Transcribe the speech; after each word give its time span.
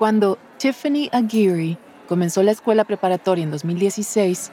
Cuando 0.00 0.38
Tiffany 0.56 1.10
Aguirre 1.12 1.76
comenzó 2.08 2.42
la 2.42 2.52
escuela 2.52 2.84
preparatoria 2.84 3.44
en 3.44 3.50
2016, 3.50 4.50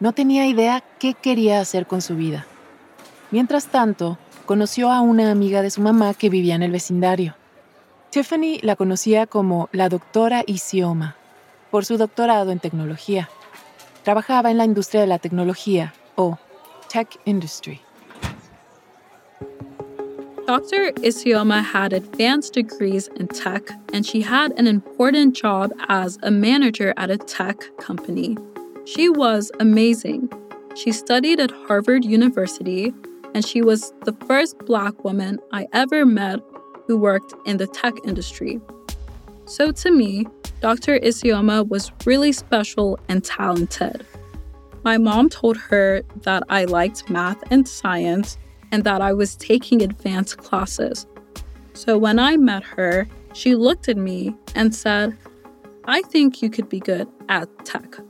no 0.00 0.12
tenía 0.12 0.46
idea 0.46 0.84
qué 0.98 1.14
quería 1.14 1.60
hacer 1.60 1.86
con 1.86 2.02
su 2.02 2.14
vida. 2.14 2.44
Mientras 3.30 3.68
tanto, 3.68 4.18
conoció 4.44 4.92
a 4.92 5.00
una 5.00 5.30
amiga 5.30 5.62
de 5.62 5.70
su 5.70 5.80
mamá 5.80 6.12
que 6.12 6.28
vivía 6.28 6.56
en 6.56 6.62
el 6.62 6.72
vecindario. 6.72 7.36
Tiffany 8.10 8.58
la 8.60 8.76
conocía 8.76 9.26
como 9.26 9.70
la 9.72 9.88
doctora 9.88 10.44
Isioma, 10.46 11.16
por 11.70 11.86
su 11.86 11.96
doctorado 11.96 12.50
en 12.50 12.60
tecnología. 12.60 13.30
Trabajaba 14.02 14.50
en 14.50 14.58
la 14.58 14.66
industria 14.66 15.00
de 15.00 15.06
la 15.06 15.18
tecnología, 15.18 15.94
o 16.16 16.36
tech 16.92 17.18
industry. 17.24 17.80
Dr. 20.46 20.90
Isioma 20.96 21.62
had 21.62 21.92
advanced 21.92 22.54
degrees 22.54 23.06
in 23.14 23.28
tech, 23.28 23.70
and 23.92 24.04
she 24.04 24.20
had 24.20 24.50
an 24.58 24.66
important 24.66 25.36
job 25.36 25.72
as 25.88 26.18
a 26.24 26.32
manager 26.32 26.92
at 26.96 27.10
a 27.10 27.16
tech 27.16 27.64
company. 27.78 28.36
She 28.84 29.08
was 29.08 29.52
amazing. 29.60 30.28
She 30.74 30.90
studied 30.90 31.38
at 31.38 31.52
Harvard 31.52 32.04
University, 32.04 32.92
and 33.34 33.44
she 33.44 33.62
was 33.62 33.92
the 34.04 34.14
first 34.26 34.58
Black 34.66 35.04
woman 35.04 35.38
I 35.52 35.68
ever 35.72 36.04
met 36.04 36.40
who 36.88 36.98
worked 36.98 37.34
in 37.46 37.58
the 37.58 37.68
tech 37.68 37.94
industry. 38.04 38.60
So 39.44 39.70
to 39.70 39.92
me, 39.92 40.26
Dr. 40.60 40.98
Isioma 40.98 41.68
was 41.68 41.92
really 42.04 42.32
special 42.32 42.98
and 43.08 43.24
talented. 43.24 44.04
My 44.82 44.98
mom 44.98 45.28
told 45.28 45.56
her 45.56 46.02
that 46.22 46.42
I 46.48 46.64
liked 46.64 47.08
math 47.08 47.40
and 47.52 47.68
science 47.68 48.38
and 48.72 48.82
that 48.84 49.00
I 49.00 49.12
was 49.12 49.36
taking 49.36 49.82
advanced 49.82 50.38
classes. 50.38 51.06
So 51.74 51.96
when 51.96 52.18
I 52.18 52.36
met 52.36 52.64
her, 52.64 53.06
she 53.34 53.54
looked 53.54 53.88
at 53.88 53.96
me 53.96 54.34
and 54.54 54.74
said, 54.74 55.16
I 55.84 56.02
think 56.02 56.42
you 56.42 56.50
could 56.50 56.68
be 56.68 56.80
good 56.80 57.06
at 57.28 57.48
tech. 57.64 58.02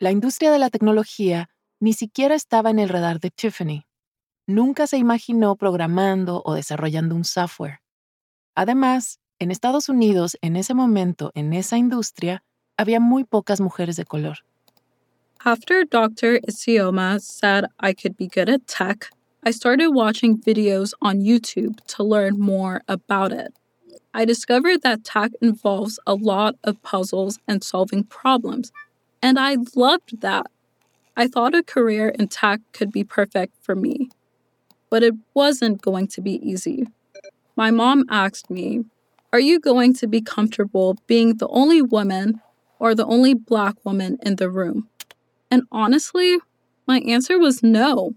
La 0.00 0.10
industria 0.10 0.52
de 0.52 0.58
la 0.58 0.70
tecnología 0.70 1.48
ni 1.80 1.92
siquiera 1.92 2.34
estaba 2.34 2.70
en 2.70 2.78
el 2.78 2.88
radar 2.88 3.20
de 3.20 3.30
Tiffany. 3.30 3.84
Nunca 4.46 4.86
se 4.86 4.96
imaginó 4.96 5.56
programando 5.56 6.42
o 6.44 6.54
desarrollando 6.54 7.14
un 7.14 7.24
software. 7.24 7.80
Además, 8.54 9.20
en 9.38 9.50
Estados 9.50 9.88
Unidos, 9.88 10.36
en 10.40 10.56
ese 10.56 10.74
momento, 10.74 11.30
en 11.34 11.52
esa 11.52 11.76
industria, 11.76 12.42
había 12.76 12.98
muy 12.98 13.24
pocas 13.24 13.60
mujeres 13.60 13.96
de 13.96 14.04
color. 14.04 14.38
After 15.44 15.84
Dr. 15.84 16.40
Isioma 16.40 17.22
said 17.22 17.66
I 17.78 17.92
could 17.92 18.16
be 18.16 18.26
good 18.26 18.48
at 18.48 18.66
tech, 18.66 19.10
I 19.44 19.52
started 19.52 19.90
watching 19.90 20.36
videos 20.36 20.94
on 21.00 21.20
YouTube 21.20 21.80
to 21.86 22.02
learn 22.02 22.40
more 22.40 22.82
about 22.88 23.30
it. 23.30 23.54
I 24.12 24.24
discovered 24.24 24.82
that 24.82 25.04
tech 25.04 25.30
involves 25.40 26.00
a 26.08 26.14
lot 26.14 26.56
of 26.64 26.82
puzzles 26.82 27.38
and 27.46 27.62
solving 27.62 28.02
problems, 28.02 28.72
and 29.22 29.38
I 29.38 29.58
loved 29.76 30.22
that. 30.22 30.48
I 31.16 31.28
thought 31.28 31.54
a 31.54 31.62
career 31.62 32.08
in 32.08 32.26
tech 32.26 32.60
could 32.72 32.90
be 32.90 33.04
perfect 33.04 33.54
for 33.62 33.76
me, 33.76 34.10
but 34.90 35.04
it 35.04 35.14
wasn't 35.34 35.82
going 35.82 36.08
to 36.08 36.20
be 36.20 36.34
easy. 36.46 36.88
My 37.54 37.70
mom 37.70 38.04
asked 38.10 38.50
me, 38.50 38.86
Are 39.32 39.40
you 39.40 39.60
going 39.60 39.94
to 39.94 40.08
be 40.08 40.20
comfortable 40.20 40.98
being 41.06 41.36
the 41.36 41.48
only 41.48 41.80
woman 41.80 42.40
or 42.80 42.92
the 42.92 43.06
only 43.06 43.34
black 43.34 43.76
woman 43.84 44.18
in 44.20 44.34
the 44.36 44.50
room? 44.50 44.88
And 45.50 45.62
honestly, 45.72 46.38
my 46.86 47.00
answer 47.00 47.38
was 47.38 47.62
no. 47.62 48.14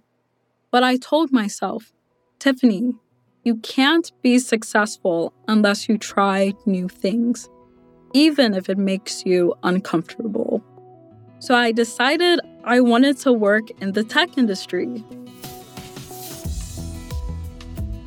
But 0.70 0.84
I 0.84 0.98
told 0.98 1.32
myself, 1.32 1.94
Tiffany, 2.40 2.96
you 3.44 3.56
can't 3.58 4.12
be 4.22 4.40
successful 4.40 5.34
unless 5.48 5.88
you 5.88 5.98
try 5.98 6.54
new 6.66 6.88
things, 6.88 7.50
even 8.14 8.54
if 8.54 8.70
it 8.70 8.78
makes 8.78 9.26
you 9.26 9.54
uncomfortable. 9.64 10.64
So 11.40 11.56
I 11.56 11.72
decided 11.72 12.40
I 12.64 12.82
wanted 12.82 13.18
to 13.20 13.34
work 13.34 13.72
in 13.82 13.94
the 13.94 14.04
tech 14.04 14.38
industry. 14.38 15.04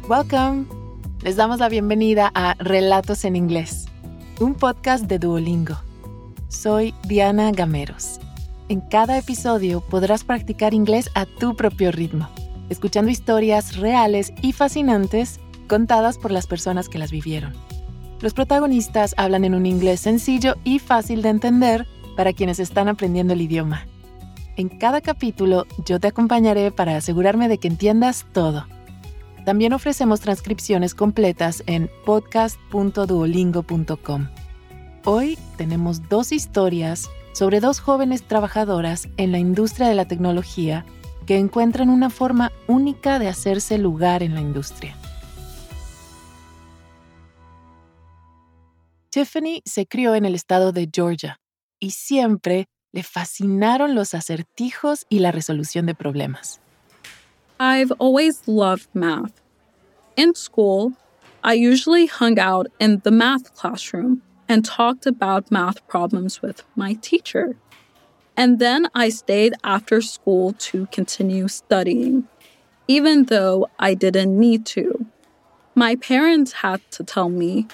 Welcome. 0.08 0.68
Les 1.22 1.36
damos 1.36 1.58
la 1.58 1.68
bienvenida 1.68 2.30
a 2.34 2.54
Relatos 2.58 3.24
en 3.24 3.34
Inglés, 3.34 3.86
un 4.40 4.54
podcast 4.54 5.06
de 5.06 5.18
Duolingo. 5.18 5.76
Soy 6.48 6.92
Diana 7.08 7.50
Gameros. 7.50 8.23
En 8.70 8.80
cada 8.80 9.18
episodio 9.18 9.82
podrás 9.82 10.24
practicar 10.24 10.72
inglés 10.72 11.10
a 11.14 11.26
tu 11.26 11.54
propio 11.54 11.92
ritmo, 11.92 12.30
escuchando 12.70 13.10
historias 13.10 13.76
reales 13.76 14.32
y 14.40 14.52
fascinantes 14.52 15.38
contadas 15.68 16.16
por 16.16 16.30
las 16.30 16.46
personas 16.46 16.88
que 16.88 16.96
las 16.96 17.10
vivieron. 17.10 17.52
Los 18.22 18.32
protagonistas 18.32 19.14
hablan 19.18 19.44
en 19.44 19.54
un 19.54 19.66
inglés 19.66 20.00
sencillo 20.00 20.54
y 20.64 20.78
fácil 20.78 21.20
de 21.20 21.28
entender 21.28 21.86
para 22.16 22.32
quienes 22.32 22.58
están 22.58 22.88
aprendiendo 22.88 23.34
el 23.34 23.42
idioma. 23.42 23.86
En 24.56 24.70
cada 24.70 25.02
capítulo 25.02 25.66
yo 25.84 26.00
te 26.00 26.08
acompañaré 26.08 26.70
para 26.70 26.96
asegurarme 26.96 27.48
de 27.48 27.58
que 27.58 27.68
entiendas 27.68 28.24
todo. 28.32 28.66
También 29.44 29.74
ofrecemos 29.74 30.20
transcripciones 30.20 30.94
completas 30.94 31.62
en 31.66 31.90
podcast.duolingo.com. 32.06 34.28
Hoy 35.04 35.38
tenemos 35.58 36.08
dos 36.08 36.32
historias 36.32 37.10
sobre 37.34 37.60
dos 37.60 37.80
jóvenes 37.80 38.22
trabajadoras 38.22 39.08
en 39.16 39.32
la 39.32 39.38
industria 39.38 39.88
de 39.88 39.94
la 39.94 40.06
tecnología 40.06 40.86
que 41.26 41.36
encuentran 41.36 41.90
una 41.90 42.08
forma 42.08 42.52
única 42.68 43.18
de 43.18 43.28
hacerse 43.28 43.76
lugar 43.76 44.22
en 44.22 44.34
la 44.34 44.40
industria. 44.40 44.96
Tiffany 49.10 49.62
se 49.64 49.86
crió 49.86 50.14
en 50.14 50.24
el 50.24 50.34
estado 50.34 50.72
de 50.72 50.88
Georgia 50.92 51.38
y 51.78 51.90
siempre 51.90 52.66
le 52.92 53.02
fascinaron 53.02 53.94
los 53.94 54.14
acertijos 54.14 55.04
y 55.08 55.18
la 55.18 55.32
resolución 55.32 55.86
de 55.86 55.94
problemas. 55.94 56.60
I've 57.58 57.92
always 57.98 58.42
loved 58.46 58.88
math. 58.92 59.32
In 60.16 60.34
school, 60.34 60.92
I 61.42 61.54
usually 61.54 62.06
hung 62.06 62.38
out 62.38 62.68
in 62.78 63.00
the 63.00 63.10
math 63.10 63.54
classroom 63.54 64.22
and 64.48 64.64
talked 64.64 65.06
about 65.06 65.50
math 65.50 65.86
problems 65.86 66.42
with 66.42 66.62
my 66.76 66.94
teacher. 66.94 67.56
And 68.36 68.58
then 68.58 68.88
I 68.94 69.08
stayed 69.10 69.54
after 69.62 70.00
school 70.00 70.54
to 70.54 70.86
continue 70.86 71.48
studying, 71.48 72.28
even 72.88 73.26
though 73.26 73.68
I 73.78 73.94
didn't 73.94 74.38
need 74.38 74.66
to. 74.66 75.06
My 75.74 75.96
parents 75.96 76.52
had 76.52 76.80
to 76.92 77.04
tell 77.04 77.28
me, 77.28 77.68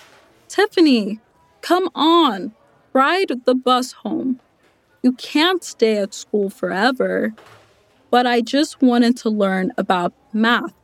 Tiffany, 0.49 1.21
come 1.63 1.89
on, 1.95 2.55
ride 2.93 3.33
the 3.45 3.55
bus 3.55 3.93
home. 3.93 4.41
You 5.03 5.13
can't 5.13 5.65
stay 5.65 5.97
at 5.97 6.15
school 6.15 6.51
forever. 6.51 7.33
But 8.11 8.27
I 8.27 8.41
just 8.41 8.83
wanted 8.83 9.17
to 9.19 9.31
learn 9.31 9.73
about 9.79 10.13
math. 10.33 10.75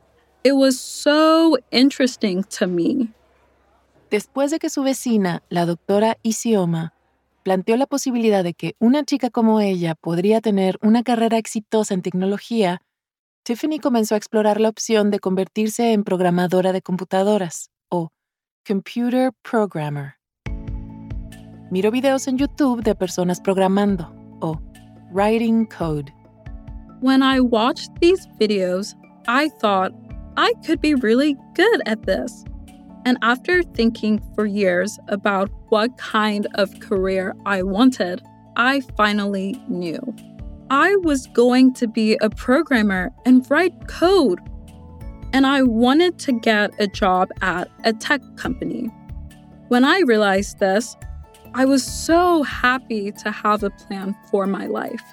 It 0.45 0.53
was 0.53 0.81
so 0.81 1.59
interesting 1.73 2.45
to 2.45 2.67
me. 2.69 3.09
Después 4.11 4.51
de 4.51 4.59
que 4.59 4.71
su 4.71 4.83
vecina, 4.83 5.43
la 5.49 5.67
doctora 5.67 6.17
Isioma, 6.23 6.95
planteó 7.43 7.77
la 7.77 7.87
posibilidad 7.87 8.45
de 8.45 8.55
que 8.55 8.77
una 8.79 9.05
chica 9.05 9.31
como 9.31 9.61
ella 9.61 9.95
podría 9.95 10.41
tener 10.41 10.79
una 10.83 11.03
carrera 11.03 11.39
exitosa 11.39 11.95
en 11.95 12.03
tecnología, 12.03 12.83
Tiffany 13.45 13.79
comenzó 13.81 14.15
a 14.15 14.19
explorar 14.19 14.61
la 14.61 14.69
opción 14.69 15.11
de 15.11 15.21
convertirse 15.21 15.93
en 15.93 16.05
programadora 16.05 16.73
de 16.73 16.83
computadoras 16.83 17.71
o 17.89 18.11
computer 18.67 19.31
programmer. 19.43 20.15
Miró 21.71 21.91
videos 21.91 22.29
en 22.29 22.39
YouTube 22.39 22.83
de 22.83 22.95
personas 22.95 23.41
programando 23.41 24.13
o 24.41 24.61
writing 25.13 25.67
code. 25.67 26.13
When 27.01 27.23
I 27.23 27.41
watched 27.41 27.91
these 28.01 28.27
videos, 28.39 28.97
I 29.29 29.49
thought 29.61 29.93
I 30.37 30.53
could 30.65 30.81
be 30.81 30.95
really 30.95 31.35
good 31.55 31.83
at 31.87 32.03
this. 32.07 32.45
And 33.07 33.19
after 33.23 33.63
thinking 33.63 34.21
for 34.35 34.47
years 34.47 34.99
about 35.07 35.49
what 35.69 35.97
kind 35.97 36.49
of 36.57 36.81
career 36.81 37.37
I 37.47 37.63
wanted, 37.63 38.21
I 38.57 38.81
finally 38.97 39.55
knew. 39.69 40.01
I 40.71 40.97
was 40.97 41.29
going 41.29 41.73
to 41.75 41.87
be 41.87 42.17
a 42.21 42.29
programmer 42.31 43.13
and 43.25 43.49
write 43.49 43.87
code. 43.87 44.41
And 45.33 45.47
I 45.47 45.63
wanted 45.63 46.19
to 46.27 46.33
get 46.33 46.73
a 46.81 46.89
job 46.89 47.29
at 47.43 47.71
a 47.85 47.93
tech 47.93 48.23
company. 48.35 48.91
When 49.69 49.85
I 49.85 50.01
realized 50.01 50.59
this, 50.59 50.97
I 51.55 51.65
was 51.65 51.85
so 51.85 52.43
happy 52.43 53.13
to 53.23 53.31
have 53.31 53.63
a 53.63 53.71
plan 53.71 54.17
for 54.33 54.49
my 54.49 54.67
life. 54.67 55.05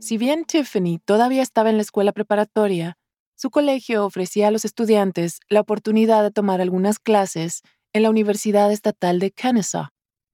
Si 0.00 0.18
bien 0.18 0.44
Tiffany 0.44 0.98
todavía 0.98 1.40
estaba 1.40 1.70
en 1.70 1.76
la 1.76 1.82
escuela 1.82 2.12
preparatoria, 2.12 2.98
Su 3.40 3.48
colegio 3.48 4.04
ofrecía 4.04 4.48
a 4.48 4.50
los 4.50 4.66
estudiantes 4.66 5.40
la 5.48 5.60
oportunidad 5.60 6.22
de 6.22 6.30
tomar 6.30 6.60
algunas 6.60 6.98
clases 6.98 7.62
en 7.94 8.02
la 8.02 8.10
Universidad 8.10 8.70
Estatal 8.70 9.18
de 9.18 9.30
Kennesaw, 9.30 9.86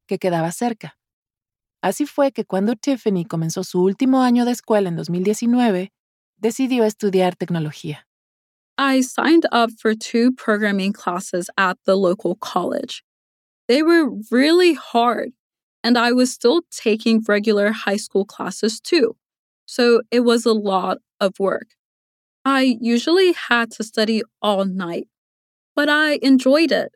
que 0.08 0.18
quedaba 0.18 0.50
cerca. 0.50 0.98
Así 1.80 2.04
fue 2.04 2.32
que 2.32 2.44
cuando 2.44 2.74
Tiffany 2.74 3.24
comenzó 3.24 3.62
su 3.62 3.80
último 3.80 4.22
año 4.22 4.44
de 4.44 4.50
escuela 4.50 4.88
en 4.88 4.96
2019, 4.96 5.92
decidió 6.36 6.82
estudiar 6.82 7.36
tecnología. 7.36 8.08
I 8.76 9.02
signed 9.02 9.46
up 9.52 9.70
for 9.78 9.94
two 9.94 10.32
programming 10.32 10.92
classes 10.92 11.48
at 11.56 11.78
the 11.84 11.94
local 11.94 12.34
college. 12.34 13.04
They 13.68 13.84
were 13.84 14.10
really 14.32 14.74
hard, 14.74 15.30
and 15.84 15.96
I 15.96 16.10
was 16.10 16.32
still 16.32 16.62
taking 16.72 17.22
regular 17.24 17.70
high 17.70 17.98
school 17.98 18.24
classes 18.24 18.80
too, 18.80 19.14
so 19.64 20.02
it 20.10 20.24
was 20.24 20.44
a 20.44 20.52
lot 20.52 20.98
of 21.20 21.38
work. 21.38 21.76
I 22.48 22.78
usually 22.80 23.32
had 23.32 23.72
to 23.72 23.82
study 23.82 24.22
all 24.40 24.64
night, 24.66 25.08
but 25.74 25.88
I 25.88 26.20
enjoyed 26.22 26.70
it. 26.70 26.92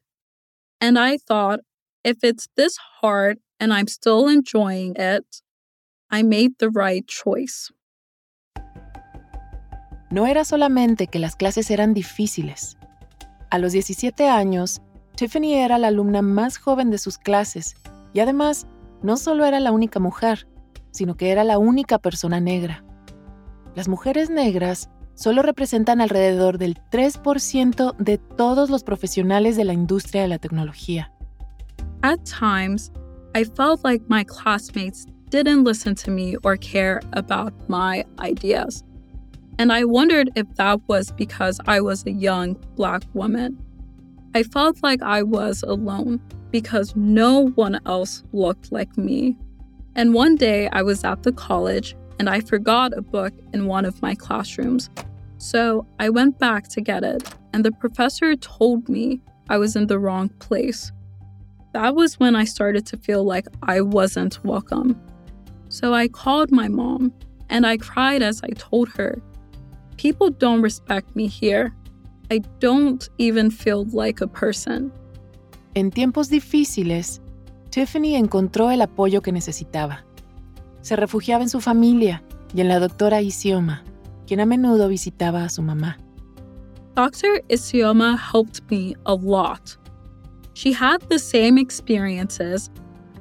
And 0.80 0.96
I 0.96 1.16
thought, 1.16 1.58
if 2.04 2.22
it's 2.22 2.46
this 2.54 2.78
hard 3.02 3.38
and 3.58 3.72
I'm 3.72 3.88
still 3.88 4.28
enjoying 4.28 4.94
it, 4.94 5.24
I 6.08 6.22
made 6.22 6.52
the 6.60 6.70
right 6.70 7.04
choice. 7.04 7.72
No 10.12 10.24
era 10.24 10.44
solamente 10.44 11.08
que 11.08 11.18
las 11.18 11.34
clases 11.34 11.72
eran 11.72 11.94
difíciles. 11.94 12.76
A 13.50 13.58
los 13.58 13.72
17 13.72 14.28
años, 14.28 14.80
Tiffany 15.16 15.54
era 15.54 15.78
la 15.78 15.88
alumna 15.88 16.22
más 16.22 16.58
joven 16.58 16.92
de 16.92 16.98
sus 16.98 17.18
clases 17.18 17.74
y 18.12 18.20
además 18.20 18.68
no 19.02 19.16
solo 19.16 19.44
era 19.44 19.58
la 19.58 19.72
única 19.72 19.98
mujer, 19.98 20.46
sino 20.92 21.16
que 21.16 21.32
era 21.32 21.42
la 21.42 21.58
única 21.58 21.98
persona 21.98 22.38
negra. 22.38 22.84
Las 23.74 23.88
mujeres 23.88 24.30
negras 24.30 24.88
solo 25.20 25.42
representan 25.42 26.00
alrededor 26.00 26.56
del 26.56 26.78
3% 26.90 27.94
de 27.98 28.16
todos 28.16 28.70
los 28.70 28.82
profesionales 28.82 29.54
de 29.54 29.66
la 29.66 29.74
industria 29.74 30.22
de 30.22 30.28
la 30.28 30.38
tecnología. 30.38 31.12
At 32.02 32.20
times, 32.24 32.90
I 33.34 33.44
felt 33.44 33.84
like 33.84 34.02
my 34.08 34.24
classmates 34.24 35.04
didn't 35.28 35.64
listen 35.64 35.94
to 35.96 36.10
me 36.10 36.36
or 36.42 36.56
care 36.56 37.00
about 37.12 37.52
my 37.68 38.02
ideas. 38.18 38.82
And 39.58 39.70
I 39.70 39.84
wondered 39.84 40.30
if 40.36 40.46
that 40.56 40.80
was 40.88 41.12
because 41.12 41.60
I 41.66 41.82
was 41.82 42.02
a 42.06 42.12
young 42.12 42.56
Black 42.76 43.02
woman. 43.12 43.58
I 44.34 44.42
felt 44.42 44.82
like 44.82 45.02
I 45.02 45.22
was 45.22 45.62
alone 45.62 46.18
because 46.50 46.96
no 46.96 47.50
one 47.56 47.78
else 47.84 48.24
looked 48.32 48.72
like 48.72 48.96
me. 48.96 49.36
And 49.94 50.14
one 50.14 50.36
day 50.36 50.70
I 50.72 50.80
was 50.80 51.04
at 51.04 51.24
the 51.24 51.32
college 51.32 51.94
and 52.18 52.30
I 52.30 52.40
forgot 52.40 52.96
a 52.96 53.02
book 53.02 53.34
in 53.52 53.66
one 53.66 53.84
of 53.84 54.00
my 54.00 54.14
classrooms. 54.14 54.88
So 55.40 55.86
I 55.98 56.10
went 56.10 56.38
back 56.38 56.68
to 56.68 56.82
get 56.82 57.02
it, 57.02 57.22
and 57.54 57.64
the 57.64 57.72
professor 57.72 58.36
told 58.36 58.90
me 58.90 59.22
I 59.48 59.56
was 59.56 59.74
in 59.74 59.86
the 59.86 59.98
wrong 59.98 60.28
place. 60.38 60.92
That 61.72 61.94
was 61.94 62.20
when 62.20 62.36
I 62.36 62.44
started 62.44 62.84
to 62.88 62.98
feel 62.98 63.24
like 63.24 63.46
I 63.62 63.80
wasn't 63.80 64.44
welcome. 64.44 65.00
So 65.70 65.94
I 65.94 66.08
called 66.08 66.52
my 66.52 66.68
mom 66.68 67.14
and 67.48 67.64
I 67.64 67.78
cried 67.78 68.22
as 68.22 68.42
I 68.44 68.50
told 68.50 68.90
her, 68.90 69.22
People 69.96 70.28
don't 70.28 70.60
respect 70.60 71.16
me 71.16 71.26
here. 71.26 71.74
I 72.30 72.42
don't 72.58 73.08
even 73.16 73.50
feel 73.50 73.86
like 73.92 74.20
a 74.20 74.26
person. 74.26 74.92
En 75.74 75.90
tiempos 75.90 76.28
difíciles, 76.28 77.22
Tiffany 77.70 78.16
encontró 78.16 78.70
el 78.70 78.82
apoyo 78.82 79.22
que 79.22 79.32
necesitaba. 79.32 80.04
Se 80.82 80.96
refugiaba 80.96 81.42
en 81.42 81.48
su 81.48 81.60
familia 81.60 82.22
y 82.54 82.60
en 82.60 82.68
la 82.68 82.78
doctora 82.78 83.22
Isioma, 83.22 83.84
quien 84.30 84.38
a 84.38 84.46
menudo 84.46 84.88
visitaba 84.88 85.42
a 85.42 85.48
su 85.48 85.60
mamá. 85.60 85.96
Dr. 86.94 87.40
Isioma 87.48 88.16
helped 88.16 88.62
me 88.70 88.94
a 89.04 89.12
lot. 89.12 89.76
She 90.54 90.72
had 90.72 91.00
the 91.08 91.18
same 91.18 91.58
experiences, 91.58 92.70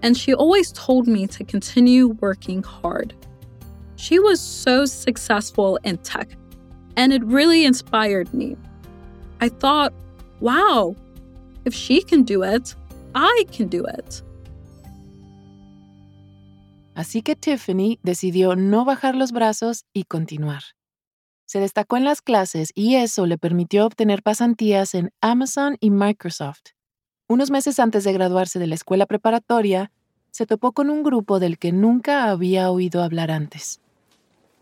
and 0.03 0.15
she 0.15 0.35
always 0.35 0.71
told 0.71 1.07
me 1.07 1.25
to 1.25 1.43
continue 1.43 2.09
working 2.21 2.61
hard. 2.61 3.15
She 3.95 4.19
was 4.19 4.39
so 4.39 4.85
successful 4.85 5.79
in 5.83 5.97
tech, 5.97 6.29
and 6.95 7.11
it 7.11 7.25
really 7.25 7.65
inspired 7.65 8.31
me. 8.31 8.55
I 9.41 9.49
thought, 9.49 9.93
wow, 10.41 10.95
if 11.65 11.73
she 11.73 12.03
can 12.03 12.21
do 12.21 12.43
it, 12.43 12.75
I 13.15 13.45
can 13.51 13.67
do 13.67 13.83
it. 13.83 14.21
Así 16.93 17.23
que 17.23 17.35
Tiffany 17.35 17.97
decidió 18.03 18.55
no 18.55 18.85
bajar 18.85 19.15
los 19.15 19.31
brazos 19.31 19.85
y 19.91 20.03
continuar. 20.03 20.61
Se 21.49 21.59
destacó 21.59 21.97
en 21.97 22.03
las 22.03 22.21
clases 22.21 22.71
y 22.75 22.97
eso 22.97 23.25
le 23.25 23.39
permitió 23.39 23.87
obtener 23.87 24.21
pasantías 24.21 24.93
en 24.93 25.09
Amazon 25.19 25.77
y 25.79 25.89
Microsoft. 25.89 26.75
Unos 27.27 27.49
meses 27.49 27.79
antes 27.79 28.03
de 28.03 28.13
graduarse 28.13 28.59
de 28.59 28.67
la 28.67 28.75
escuela 28.75 29.07
preparatoria, 29.07 29.89
se 30.29 30.45
topó 30.45 30.73
con 30.73 30.91
un 30.91 31.01
grupo 31.01 31.39
del 31.39 31.57
que 31.57 31.71
nunca 31.71 32.29
había 32.29 32.69
oído 32.69 33.01
hablar 33.01 33.31
antes. 33.31 33.79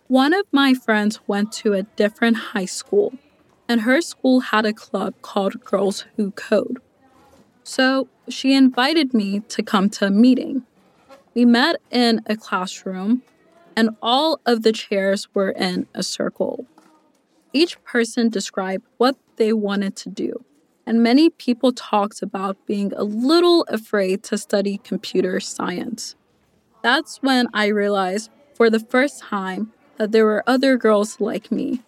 One 0.08 0.34
of 0.34 0.46
my 0.54 0.74
friends 0.74 1.20
went 1.28 1.52
to 1.62 1.74
a 1.74 1.84
different 1.98 2.38
high 2.54 2.68
school, 2.68 3.12
and 3.68 3.82
her 3.82 4.02
school 4.02 4.40
had 4.54 4.66
a 4.66 4.72
club 4.72 5.14
called 5.22 5.60
Girls 5.70 6.06
Who 6.16 6.32
Code. 6.32 6.80
So 7.66 8.08
she 8.30 8.54
invited 8.54 9.14
me 9.14 9.42
to 9.50 9.62
come 9.62 9.90
to 9.90 10.06
a 10.06 10.10
meeting. 10.10 10.64
We 11.36 11.44
met 11.44 11.82
in 11.92 12.22
a 12.28 12.38
classroom, 12.38 13.24
and 13.76 13.90
all 14.02 14.40
of 14.46 14.62
the 14.62 14.72
chairs 14.72 15.28
were 15.34 15.52
in 15.52 15.88
a 15.94 16.02
circle. 16.02 16.66
Each 17.54 17.82
person 17.84 18.30
described 18.30 18.86
what 18.98 19.16
they 19.38 19.54
wanted 19.54 19.96
to 19.98 20.10
do, 20.10 20.44
and 20.86 21.02
many 21.02 21.30
people 21.30 21.72
talked 21.72 22.22
about 22.22 22.66
being 22.66 22.94
a 22.94 23.04
little 23.04 23.64
afraid 23.70 24.24
to 24.24 24.38
study 24.38 24.80
computer 24.84 25.40
science. 25.40 26.16
That's 26.84 27.18
when 27.22 27.48
I 27.54 27.68
realized 27.68 28.30
for 28.54 28.70
the 28.70 28.80
first 28.80 29.22
time 29.22 29.72
that 29.98 30.12
there 30.12 30.26
were 30.26 30.44
other 30.48 30.78
girls 30.78 31.20
like 31.20 31.52
me. 31.52 31.82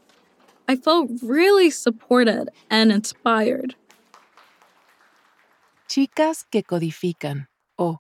I 0.68 0.76
felt 0.76 1.10
really 1.24 1.70
supported 1.70 2.50
and 2.70 2.92
inspired. 2.92 3.76
Chicas 5.88 6.46
que 6.52 6.62
codifican 6.62 7.48
o 7.78 8.00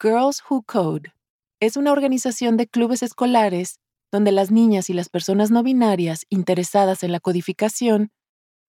Girls 0.00 0.42
Who 0.48 0.62
Code 0.62 1.12
es 1.60 1.76
una 1.76 1.92
organización 1.92 2.56
de 2.56 2.66
clubes 2.66 3.02
escolares 3.02 3.78
donde 4.10 4.32
las 4.32 4.50
niñas 4.50 4.90
y 4.90 4.92
las 4.94 5.08
personas 5.08 5.50
no 5.50 5.62
binarias 5.62 6.24
interesadas 6.28 7.02
en 7.02 7.12
la 7.12 7.20
codificación 7.20 8.10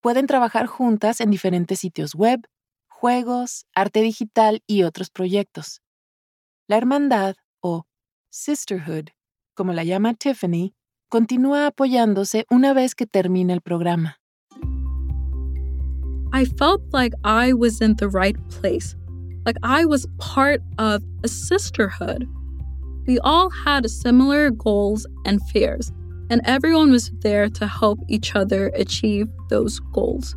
pueden 0.02 0.28
trabajar 0.28 0.66
juntas 0.66 1.22
en 1.22 1.32
diferentes 1.32 1.80
sitios 1.80 2.16
web, 2.16 2.42
juegos, 2.88 3.66
arte 3.74 4.02
digital 4.02 4.62
y 4.68 4.84
otros 4.84 5.10
proyectos. 5.10 5.82
La 6.68 6.78
hermandad 6.78 7.36
o 7.62 7.86
sisterhood, 8.30 9.10
como 9.56 9.74
la 9.74 9.84
llama 9.84 10.14
Tiffany, 10.14 10.74
continúa 11.10 11.68
apoyándose 11.68 12.46
una 12.50 12.74
vez 12.74 12.96
que 12.96 13.08
termina 13.08 13.54
el 13.54 13.62
programa. 13.62 14.18
I 16.32 16.46
felt 16.46 16.82
like 16.94 17.16
I 17.24 17.54
was 17.54 17.82
in 17.82 17.96
the 17.96 18.08
right 18.08 18.38
place, 18.50 18.96
like 19.46 19.58
I 19.64 19.86
was 19.86 20.08
part 20.20 20.62
of 20.78 21.02
a 21.24 21.28
sisterhood. 21.28 22.28
We 23.10 23.18
all 23.22 23.50
had 23.50 23.90
similar 23.90 24.52
goals 24.52 25.08
and 25.26 25.42
fears, 25.50 25.92
and 26.30 26.42
everyone 26.46 26.92
was 26.92 27.10
there 27.22 27.50
to 27.50 27.66
help 27.66 27.98
each 28.08 28.36
other 28.36 28.68
achieve 28.76 29.26
those 29.50 29.80
goals. 29.80 30.36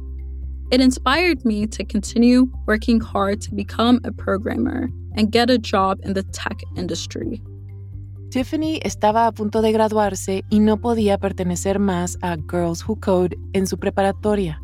It 0.71 0.81
inspired 0.81 1.45
me 1.45 1.67
to 1.67 1.85
continue 1.85 2.51
working 2.67 2.99
hard 2.99 3.43
to 3.43 3.55
become 3.55 4.01
a 4.05 4.11
programmer 4.11 4.89
and 5.19 5.31
get 5.31 5.51
a 5.51 5.59
job 5.59 6.01
in 6.03 6.15
the 6.15 6.23
tech 6.23 6.63
industry. 6.75 7.43
Tiffany 8.31 8.81
estaba 8.83 9.27
a 9.27 9.33
punto 9.33 9.61
de 9.61 9.71
graduarse 9.71 10.43
y 10.51 10.59
no 10.59 10.79
podía 10.79 11.19
pertenecer 11.19 11.79
más 11.79 12.17
a 12.23 12.39
Girls 12.51 12.89
Who 12.89 12.99
Code 13.01 13.37
en 13.53 13.67
su 13.67 13.77
preparatoria. 13.77 14.63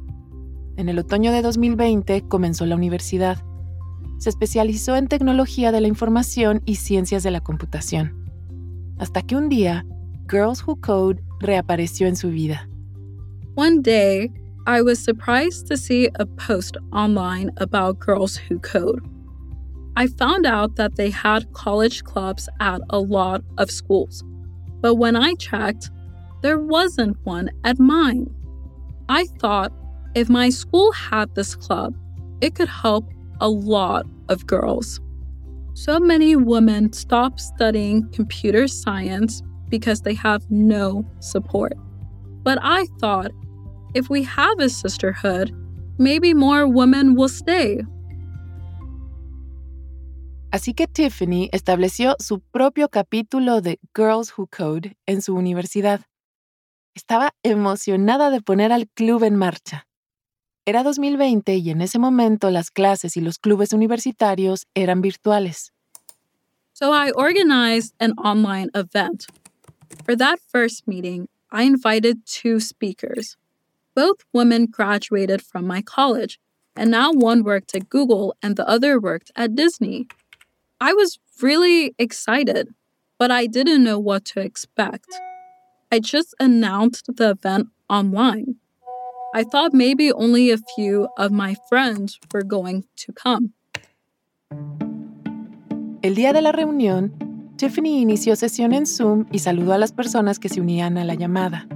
En 0.78 0.88
el 0.88 0.98
otoño 0.98 1.30
de 1.30 1.42
2020 1.42 2.22
comenzó 2.26 2.64
la 2.64 2.76
universidad. 2.76 3.36
Se 4.18 4.30
especializó 4.30 4.96
en 4.96 5.08
tecnología 5.08 5.72
de 5.72 5.80
la 5.80 5.88
información 5.88 6.62
y 6.64 6.76
ciencias 6.76 7.22
de 7.22 7.30
la 7.30 7.40
computación. 7.40 8.30
Hasta 8.98 9.22
que 9.22 9.36
un 9.36 9.48
día, 9.48 9.84
Girls 10.28 10.62
Who 10.66 10.80
Code 10.80 11.22
reapareció 11.40 12.08
en 12.08 12.16
su 12.16 12.30
vida. 12.30 12.68
One 13.54 13.80
day, 13.80 14.30
I 14.66 14.82
was 14.82 14.98
surprised 14.98 15.66
to 15.68 15.76
see 15.76 16.10
a 16.18 16.26
post 16.26 16.76
online 16.92 17.50
about 17.58 17.98
Girls 18.00 18.36
Who 18.36 18.58
Code. 18.58 19.00
I 19.96 20.06
found 20.06 20.46
out 20.46 20.76
that 20.76 20.96
they 20.96 21.10
had 21.10 21.52
college 21.52 22.04
clubs 22.04 22.48
at 22.60 22.80
a 22.90 22.98
lot 22.98 23.42
of 23.56 23.70
schools. 23.70 24.22
But 24.80 24.94
when 24.94 25.16
I 25.16 25.34
checked, 25.34 25.90
there 26.42 26.58
wasn't 26.58 27.16
one 27.24 27.50
at 27.64 27.78
mine. 27.78 28.28
I 29.08 29.26
thought 29.40 29.72
if 30.14 30.28
my 30.28 30.50
school 30.50 30.92
had 30.92 31.34
this 31.34 31.56
club, 31.56 31.94
it 32.40 32.54
could 32.54 32.68
help 32.68 33.10
a 33.40 33.48
lot 33.48 34.06
of 34.28 34.46
girls. 34.46 35.00
So 35.74 36.00
many 36.00 36.34
women 36.36 36.92
stop 36.92 37.38
studying 37.38 38.10
computer 38.12 38.66
science 38.66 39.42
because 39.68 40.02
they 40.02 40.14
have 40.14 40.42
no 40.50 41.04
support. 41.20 41.74
But 42.42 42.58
I 42.62 42.86
thought 42.98 43.30
if 43.94 44.10
we 44.10 44.22
have 44.24 44.58
a 44.58 44.68
sisterhood, 44.68 45.52
maybe 45.98 46.34
more 46.34 46.66
women 46.66 47.14
will 47.14 47.28
stay. 47.28 47.82
Así 50.50 50.72
que 50.74 50.86
Tiffany 50.86 51.50
estableció 51.52 52.16
su 52.18 52.40
propio 52.40 52.88
capítulo 52.88 53.60
de 53.60 53.78
Girls 53.94 54.32
Who 54.36 54.46
Code 54.46 54.96
en 55.06 55.20
su 55.20 55.34
universidad. 55.34 56.00
Estaba 56.94 57.32
emocionada 57.42 58.30
de 58.30 58.40
poner 58.40 58.72
al 58.72 58.88
club 58.88 59.24
en 59.24 59.36
marcha. 59.36 59.87
Era 60.68 60.82
2020 60.82 61.56
y 61.56 61.70
en 61.70 61.80
ese 61.80 61.98
momento 61.98 62.50
las 62.50 62.70
clases 62.70 63.16
y 63.16 63.22
los 63.22 63.38
clubes 63.38 63.72
universitarios 63.72 64.66
eran 64.74 65.00
virtuales. 65.00 65.72
So 66.74 66.92
I 66.92 67.10
organized 67.12 67.94
an 67.98 68.12
online 68.18 68.68
event. 68.74 69.28
For 70.04 70.14
that 70.16 70.40
first 70.52 70.86
meeting, 70.86 71.26
I 71.50 71.62
invited 71.62 72.18
two 72.26 72.60
speakers. 72.60 73.38
Both 73.94 74.26
women 74.34 74.66
graduated 74.66 75.40
from 75.40 75.66
my 75.66 75.80
college, 75.80 76.38
and 76.76 76.90
now 76.90 77.12
one 77.12 77.44
worked 77.44 77.74
at 77.74 77.88
Google 77.88 78.36
and 78.42 78.56
the 78.56 78.68
other 78.68 79.00
worked 79.00 79.32
at 79.34 79.54
Disney. 79.54 80.06
I 80.82 80.92
was 80.92 81.18
really 81.40 81.94
excited, 81.98 82.74
but 83.18 83.30
I 83.30 83.46
didn't 83.46 83.84
know 83.84 83.98
what 83.98 84.26
to 84.34 84.40
expect. 84.40 85.08
I 85.90 85.98
just 85.98 86.34
announced 86.38 87.06
the 87.16 87.30
event 87.30 87.68
online. 87.88 88.56
I 89.34 89.44
thought 89.44 89.74
maybe 89.74 90.10
only 90.10 90.50
a 90.50 90.56
few 90.74 91.06
of 91.18 91.30
my 91.30 91.54
friends 91.68 92.18
were 92.32 92.42
going 92.42 92.84
to 92.96 93.12
come. 93.12 93.52
El 96.02 96.14
día 96.14 96.32
de 96.32 96.40
la 96.40 96.52
reunión, 96.52 97.12
Tiffany 97.56 98.00
inició 98.00 98.36
sesión 98.36 98.72
en 98.72 98.86
Zoom 98.86 99.26
y 99.30 99.40
saludó 99.40 99.74
a 99.74 99.78
las 99.78 99.92
personas 99.92 100.38
que 100.38 100.48
se 100.48 100.62
unían 100.62 100.96
a 100.96 101.04
la 101.04 101.14
llamada. 101.14 101.66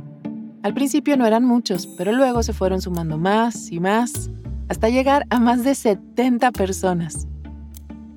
Al 0.62 0.72
principio 0.72 1.16
no 1.16 1.26
eran 1.26 1.44
muchos, 1.44 1.86
pero 1.86 2.12
luego 2.12 2.42
se 2.42 2.54
fueron 2.54 2.80
sumando 2.80 3.18
más 3.18 3.70
y 3.70 3.80
más, 3.80 4.30
hasta 4.68 4.88
llegar 4.88 5.26
a 5.28 5.38
más 5.38 5.62
de 5.62 5.74
70 5.74 6.52
personas. 6.52 7.26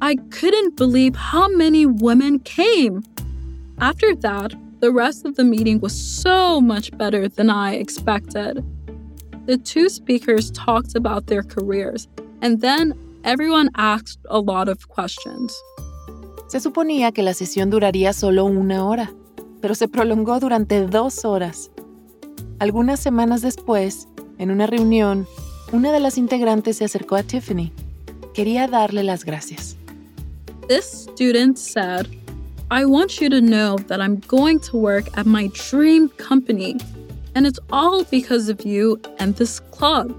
I 0.02 0.16
couldn't 0.30 0.78
believe 0.78 1.16
how 1.18 1.50
many 1.50 1.86
women 1.86 2.40
came. 2.40 3.02
After 3.80 4.16
that, 4.22 4.54
the 4.80 4.92
rest 4.92 5.26
of 5.26 5.36
the 5.36 5.44
meeting 5.44 5.82
was 5.82 5.94
so 5.94 6.62
much 6.62 6.96
better 6.98 7.28
than 7.28 7.50
I 7.50 7.76
expected. 7.76 8.64
The 9.46 9.58
two 9.58 9.90
speakers 9.90 10.52
talked 10.52 10.96
about 10.96 11.28
their 11.28 11.44
careers, 11.44 12.08
and 12.42 12.62
then 12.62 12.94
everyone 13.24 13.70
asked 13.76 14.20
a 14.30 14.40
lot 14.40 14.68
of 14.68 14.88
questions. 14.88 15.54
Se 16.48 16.60
suponía 16.60 17.12
que 17.12 17.24
la 17.24 17.34
sesión 17.34 17.70
duraría 17.70 18.14
solo 18.14 18.46
una 18.46 18.86
hora, 18.86 19.12
pero 19.62 19.76
se 19.76 19.88
prolongó 19.88 20.40
durante 20.40 20.88
dos 20.88 21.26
horas. 21.26 21.70
Algunas 22.60 23.00
semanas 23.00 23.42
después, 23.42 24.08
en 24.38 24.50
una 24.50 24.66
reunión, 24.66 25.28
una 25.72 25.92
de 25.92 26.00
las 26.00 26.18
integrantes 26.18 26.78
se 26.78 26.86
acercó 26.86 27.16
a 27.16 27.24
Tiffany. 27.24 27.72
Quería 28.34 28.68
darle 28.68 29.04
las 29.04 29.26
gracias. 29.26 29.76
This 30.68 30.86
student 30.86 31.58
said, 31.58 32.08
I 32.72 32.86
want 32.86 33.22
you 33.22 33.30
to 33.30 33.42
know 33.42 33.78
that 33.88 34.02
I'm 34.02 34.22
going 34.28 34.60
to 34.72 34.78
work 34.78 35.06
at 35.16 35.26
my 35.26 35.50
dream 35.70 36.10
company, 36.18 36.78
and 37.36 37.46
it's 37.46 37.60
all 37.72 38.04
because 38.06 38.50
of 38.50 38.66
you 38.66 39.00
and 39.20 39.36
this 39.36 39.60
club. 39.60 40.16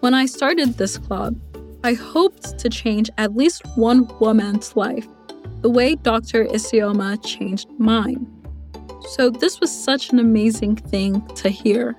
When 0.00 0.14
I 0.14 0.26
started 0.26 0.78
this 0.78 0.98
club, 0.98 1.36
I 1.84 1.92
hoped 1.92 2.58
to 2.58 2.68
change 2.68 3.10
at 3.18 3.36
least 3.36 3.62
one 3.76 4.08
woman's 4.18 4.74
life 4.74 5.06
the 5.62 5.70
way 5.70 5.94
Dr. 5.94 6.46
Isioma 6.46 7.22
changed 7.22 7.68
mine. 7.78 8.26
So, 9.10 9.30
this 9.30 9.60
was 9.60 9.70
such 9.70 10.10
an 10.12 10.18
amazing 10.18 10.76
thing 10.76 11.22
to 11.36 11.50
hear. 11.50 11.96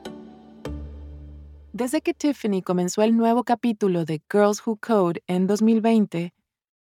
Desde 1.74 2.02
que 2.02 2.14
Tiffany 2.14 2.62
comenzó 2.62 3.02
el 3.02 3.16
nuevo 3.16 3.44
capítulo 3.44 4.06
de 4.06 4.22
Girls 4.30 4.62
Who 4.66 4.78
Code 4.78 5.22
en 5.28 5.48
2020, 5.48 6.34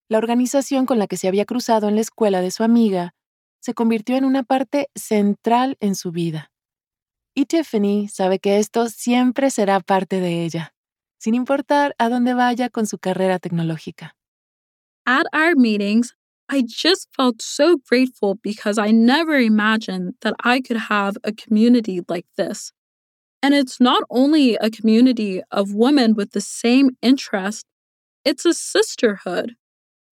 la 0.09 0.17
organización 0.17 0.85
con 0.85 0.99
la 0.99 1.07
que 1.07 1.17
se 1.17 1.27
había 1.27 1.45
cruzado 1.45 1.87
en 1.87 1.95
la 1.95 2.01
escuela 2.01 2.41
de 2.41 2.51
su 2.51 2.63
amiga 2.63 3.15
se 3.59 3.73
convirtió 3.73 4.15
en 4.15 4.25
una 4.25 4.43
parte 4.43 4.89
central 4.95 5.77
en 5.79 5.95
su 5.95 6.11
vida. 6.11 6.51
Y 7.37 7.45
Tiffany 7.45 8.07
sabe 8.07 8.39
que 8.39 8.59
esto 8.59 8.87
siempre 8.87 9.49
será 9.49 9.81
parte 9.81 10.21
de 10.21 10.45
ella, 10.45 10.73
sin 11.19 11.35
importar 11.35 11.93
a 11.99 12.07
dónde 12.07 12.33
vaya 12.33 12.69
con 12.69 12.87
su 12.87 12.97
carrera 12.97 13.39
tecnológica. 13.39 14.15
At 15.05 15.25
our 15.33 15.55
meetings, 15.57 16.15
I 16.47 16.63
just 16.65 17.09
felt 17.13 17.41
so 17.41 17.77
grateful 17.77 18.35
because 18.41 18.77
I 18.77 18.91
never 18.91 19.37
imagined 19.37 20.13
that 20.21 20.35
I 20.43 20.61
could 20.61 20.77
have 20.89 21.17
a 21.25 21.33
community 21.33 22.01
like 22.07 22.25
this. 22.37 22.71
And 23.43 23.53
it's 23.53 23.81
not 23.81 24.03
only 24.09 24.55
a 24.55 24.69
community 24.69 25.41
of 25.51 25.73
women 25.73 26.15
with 26.15 26.31
the 26.31 26.41
same 26.41 26.91
interest, 27.01 27.65
it's 28.23 28.45
a 28.45 28.53
sisterhood. 28.53 29.55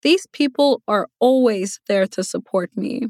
These 0.01 0.27
people 0.33 0.83
are 0.87 1.07
always 1.19 1.79
there 1.87 2.05
to 2.07 2.23
support 2.23 2.71
me. 2.75 3.07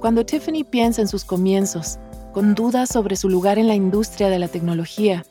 Cuando 0.00 0.26
Tiffany 0.26 0.62
piensa 0.62 1.00
en 1.00 1.08
sus 1.08 1.24
comienzos, 1.24 1.98
con 2.32 2.54
dudas 2.54 2.90
sobre 2.90 3.16
su 3.16 3.30
lugar 3.30 3.58
en 3.58 3.66
la 3.66 3.74
industria 3.74 4.28
de 4.28 4.38
la 4.38 4.48
tecnología, 4.48 5.24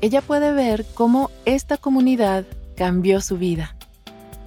ella 0.00 0.20
puede 0.20 0.52
ver 0.52 0.86
cómo 0.94 1.30
esta 1.44 1.76
comunidad 1.76 2.44
cambió 2.76 3.20
su 3.20 3.38
vida. 3.38 3.76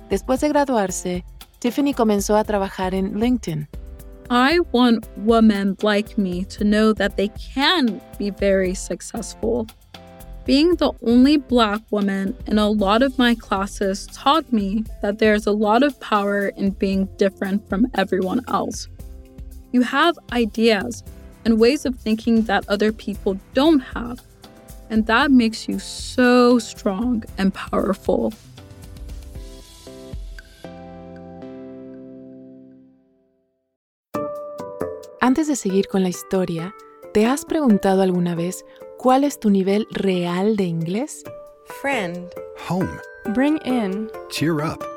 Después 0.10 0.40
de 0.40 0.50
graduarse, 0.50 1.26
Tiffany 1.60 1.94
comenzó 1.94 2.38
a 2.38 2.46
trabajar 2.46 2.94
en 2.94 3.20
LinkedIn. 3.20 3.68
I 4.30 4.60
want 4.72 5.06
women 5.26 5.76
like 5.82 6.18
me 6.18 6.46
to 6.46 6.64
know 6.64 6.94
that 6.94 7.16
they 7.16 7.30
can 7.54 8.02
be 8.18 8.30
very 8.32 8.74
successful. 8.74 9.68
Being 10.46 10.78
the 10.78 10.92
only 11.06 11.38
Black 11.38 11.82
woman 11.92 12.36
in 12.46 12.58
a 12.58 12.70
lot 12.70 13.02
of 13.02 13.18
my 13.18 13.36
classes 13.36 14.08
taught 14.08 14.52
me 14.52 14.86
that 15.02 15.20
there's 15.20 15.46
a 15.46 15.52
lot 15.52 15.84
of 15.84 16.00
power 16.00 16.50
in 16.56 16.72
being 16.72 17.10
different 17.18 17.68
from 17.68 17.88
everyone 17.96 18.42
else. 18.48 18.88
You 19.78 19.84
have 19.84 20.18
ideas 20.32 21.04
and 21.46 21.60
ways 21.60 21.86
of 21.86 21.94
thinking 22.00 22.46
that 22.46 22.68
other 22.68 22.92
people 22.92 23.38
don't 23.54 23.80
have, 23.94 24.24
and 24.90 25.06
that 25.06 25.30
makes 25.30 25.70
you 25.70 25.78
so 25.78 26.58
strong 26.58 27.24
and 27.38 27.54
powerful. 27.54 28.34
Antes 35.22 35.48
de 35.48 35.56
seguir 35.56 35.88
con 35.92 36.02
la 36.02 36.10
historia, 36.10 36.74
¿te 37.14 37.28
has 37.28 37.46
preguntado 37.46 38.02
alguna 38.02 38.34
vez 38.34 38.66
cuál 38.98 39.24
es 39.24 39.40
tu 39.40 39.52
nivel 39.52 39.86
real 39.92 40.56
de 40.56 40.64
inglés? 40.64 41.24
Friend. 41.82 42.34
Home. 42.68 43.00
Bring 43.36 43.60
in. 43.60 44.10
Cheer 44.32 44.60
up. 44.60 44.97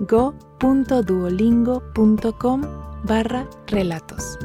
go.duolingo.com 0.00 2.62
barra 3.04 3.48
relatos. 3.66 4.38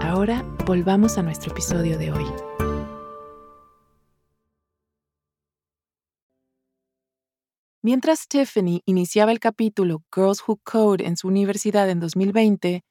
Ahora 0.00 0.42
volvamos 0.66 1.18
a 1.18 1.22
nuestro 1.22 1.52
episodio 1.52 1.98
de 1.98 2.10
hoy. 2.12 2.24
Mientras 7.82 8.26
Tiffany 8.28 8.80
iniciaba 8.86 9.30
el 9.30 9.40
capítulo 9.40 10.02
Girls 10.14 10.42
Who 10.46 10.60
Code 10.64 11.06
en 11.06 11.18
su 11.18 11.28
universidad 11.28 11.90
en 11.90 12.00
2020, 12.00 12.82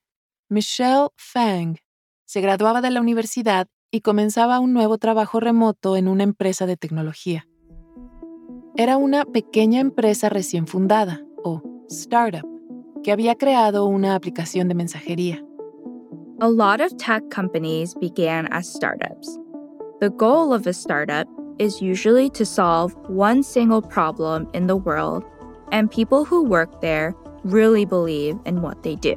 Michelle 0.50 1.07
Fang 1.15 1.77
se 2.25 2.41
graduaba 2.41 2.81
de 2.81 2.91
la 2.91 3.01
universidad 3.01 3.67
y 3.89 4.01
comenzaba 4.01 4.59
un 4.59 4.71
nuevo 4.71 5.00
trabajo 5.00 5.39
remoto 5.39 5.97
en 5.97 6.07
una 6.07 6.23
empresa 6.23 6.67
de 6.67 6.77
tecnología. 6.77 7.47
Era 8.75 8.97
una 8.97 9.25
pequeña 9.25 9.79
empresa 9.79 10.29
recién 10.29 10.67
fundada, 10.67 11.25
o 11.43 11.73
startup, 11.89 12.45
que 13.03 13.11
había 13.11 13.35
creado 13.35 13.85
una 13.85 14.15
aplicación 14.15 14.67
de 14.67 14.75
mensajería. 14.75 15.41
A 16.41 16.49
lot 16.49 16.81
of 16.81 16.95
tech 16.97 17.29
companies 17.29 17.93
began 17.95 18.47
as 18.51 18.67
startups. 18.67 19.37
The 19.99 20.09
goal 20.09 20.53
of 20.53 20.67
a 20.67 20.73
startup 20.73 21.27
is 21.59 21.81
usually 21.81 22.29
to 22.31 22.45
solve 22.45 22.95
one 23.07 23.43
single 23.43 23.81
problem 23.81 24.47
in 24.53 24.67
the 24.67 24.75
world, 24.75 25.23
and 25.71 25.89
people 25.89 26.25
who 26.25 26.43
work 26.43 26.81
there 26.81 27.15
really 27.43 27.85
believe 27.85 28.37
in 28.45 28.61
what 28.61 28.83
they 28.83 28.95
do. 28.95 29.15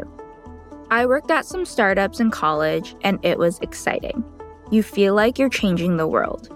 I 0.90 1.06
worked 1.06 1.30
at 1.30 1.46
some 1.46 1.64
startups 1.64 2.20
in 2.20 2.30
college, 2.30 2.94
and 3.02 3.18
it 3.24 3.38
was 3.38 3.58
exciting. 3.60 4.22
You 4.70 4.82
feel 4.82 5.14
like 5.14 5.38
you're 5.38 5.48
changing 5.48 5.96
the 5.96 6.06
world. 6.06 6.48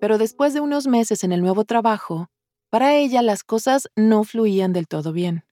Pero 0.00 0.18
después 0.18 0.52
de 0.52 0.60
unos 0.60 0.86
meses 0.86 1.24
en 1.24 1.32
el 1.32 1.40
nuevo 1.40 1.64
trabajo, 1.64 2.26
para 2.74 2.96
ella 2.96 3.22
las 3.22 3.44
cosas 3.44 3.88
no 3.94 4.24
fluían 4.24 4.72
del 4.72 4.88
todo 4.88 5.12
bien. 5.12 5.44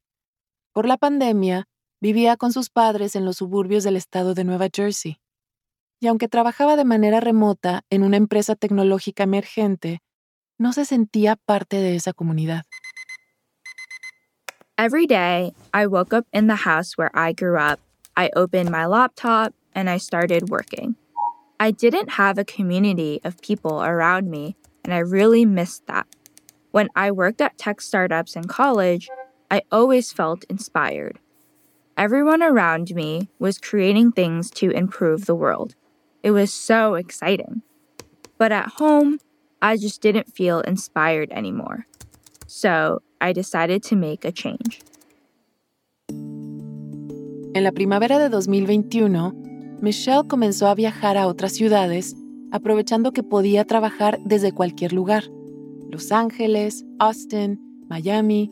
Por 0.73 0.89
la 0.89 0.97
pandemia, 0.97 1.69
vivía 2.01 2.37
con 2.37 2.53
sus 2.53 2.69
padres 2.69 3.15
en 3.15 3.25
los 3.25 3.37
suburbios 3.37 3.85
del 3.85 3.95
estado 3.95 4.35
de 4.35 4.43
Nueva 4.43 4.67
Jersey. 4.75 5.21
y 6.01 6.09
aunque 6.09 6.27
trabajaba 6.27 6.75
de 6.75 6.85
manera 6.85 7.21
remota 7.21 7.85
en 7.91 8.03
una 8.03 8.17
empresa 8.17 8.57
tecnológica 8.57 9.23
emergente, 9.23 10.03
no 10.59 10.73
se 10.73 10.85
sentía 10.85 11.37
parte 11.37 11.77
de 11.77 11.95
esa 11.95 12.13
comunidad. 12.13 12.65
Every 14.77 15.07
day, 15.07 15.53
I 15.73 15.87
woke 15.87 16.13
up 16.13 16.27
in 16.33 16.49
the 16.49 16.57
house 16.65 16.99
where 16.99 17.13
I 17.15 17.35
grew 17.35 17.57
up. 17.57 17.79
I 18.17 18.31
opened 18.35 18.73
my 18.73 18.87
laptop 18.87 19.55
and 19.77 19.89
I 19.89 19.99
started 20.01 20.51
working. 20.51 20.97
I 21.61 21.71
didn't 21.71 22.19
have 22.19 22.41
a 22.41 22.45
community 22.45 23.21
of 23.23 23.41
people 23.41 23.81
around 23.81 24.29
me, 24.29 24.57
and 24.85 24.93
I 24.93 24.99
really 24.99 25.47
missed 25.47 25.87
that. 25.87 26.09
When 26.73 26.89
I 26.97 27.11
worked 27.11 27.43
at 27.43 27.59
tech 27.59 27.83
startups 27.83 28.35
in 28.35 28.45
college, 28.45 29.11
I 29.51 29.61
always 29.71 30.11
felt 30.11 30.45
inspired. 30.49 31.19
Everyone 31.99 32.43
around 32.43 32.95
me 32.95 33.29
was 33.39 33.59
creating 33.59 34.13
things 34.13 34.51
to 34.53 34.71
improve 34.71 35.27
the 35.27 35.35
world. 35.35 35.75
It 36.23 36.31
was 36.31 36.51
so 36.51 36.95
exciting. 36.95 37.61
But 38.39 38.53
at 38.53 38.81
home, 38.81 39.19
I 39.61 39.77
just 39.77 40.01
didn't 40.01 40.35
feel 40.35 40.61
inspired 40.61 41.31
anymore. 41.31 41.87
So 42.47 43.03
I 43.21 43.35
decided 43.35 43.83
to 43.85 43.97
make 43.97 44.25
a 44.25 44.33
change. 44.33 44.81
En 47.55 47.65
la 47.65 47.73
primavera 47.73 48.19
de 48.19 48.31
2021, 48.31 49.35
Michelle 49.83 50.27
comenzó 50.27 50.69
a 50.69 50.75
viajar 50.75 51.19
a 51.19 51.27
otras 51.27 51.53
ciudades, 51.53 52.15
aprovechando 52.51 53.13
que 53.13 53.23
podía 53.23 53.67
trabajar 53.67 54.19
desde 54.25 54.53
cualquier 54.53 54.95
lugar. 54.95 55.25
Los 55.93 56.11
Ángeles, 56.11 56.87
Austin, 57.01 57.61
Miami. 57.91 58.51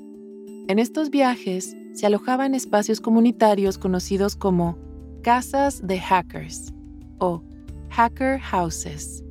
En 0.69 0.79
estos 0.79 1.09
viajes 1.09 1.75
se 1.95 2.07
alojaba 2.07 2.45
en 2.45 2.55
espacios 2.55 3.01
comunitarios 3.01 3.79
conocidos 3.79 4.37
como 4.37 4.77
casas 5.23 5.81
de 5.83 5.99
hackers 5.99 6.71
o 7.19 7.43
hacker 7.89 8.37
houses. 8.37 9.23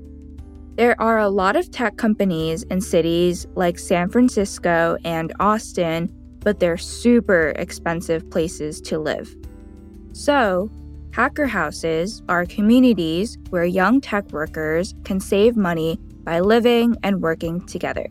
There 0.75 0.99
are 0.99 1.19
a 1.19 1.29
lot 1.29 1.55
of 1.55 1.69
tech 1.69 1.97
companies 1.97 2.63
in 2.71 2.81
cities 2.81 3.45
like 3.55 3.77
San 3.77 4.09
Francisco 4.09 4.97
and 5.05 5.31
Austin, 5.39 6.09
but 6.39 6.59
they're 6.59 6.77
super 6.77 7.53
expensive 7.57 8.27
places 8.31 8.81
to 8.89 8.97
live. 8.97 9.35
So, 10.13 10.71
hacker 11.11 11.45
houses 11.45 12.23
are 12.27 12.47
communities 12.47 13.37
where 13.51 13.65
young 13.65 14.01
tech 14.01 14.31
workers 14.31 14.95
can 15.03 15.19
save 15.19 15.55
money 15.55 15.99
by 16.23 16.39
living 16.39 16.95
and 17.03 17.21
working 17.21 17.65
together. 17.65 18.07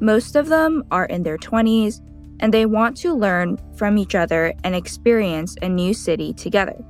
Most 0.00 0.36
of 0.36 0.48
them 0.48 0.84
are 0.90 1.06
in 1.06 1.22
their 1.22 1.38
20s 1.38 2.00
and 2.40 2.54
they 2.54 2.66
want 2.66 2.96
to 2.98 3.14
learn 3.14 3.58
from 3.76 3.98
each 3.98 4.14
other 4.14 4.54
and 4.64 4.74
experience 4.74 5.56
a 5.62 5.68
new 5.68 5.92
city 5.92 6.32
together. 6.32 6.82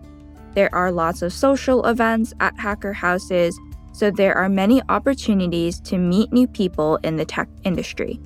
There 0.55 0.73
are 0.75 0.93
lots 0.93 1.23
of 1.23 1.33
social 1.33 1.85
events 1.87 2.33
at 2.41 2.59
hacker 2.59 2.93
houses 2.93 3.59
so 3.93 4.11
there 4.11 4.37
are 4.37 4.49
many 4.49 4.81
opportunities 4.89 5.81
to 5.81 5.99
meet 5.99 6.33
new 6.33 6.47
people 6.47 6.99
in 7.03 7.17
the 7.17 7.25
tech 7.25 7.49
industry. 7.65 8.21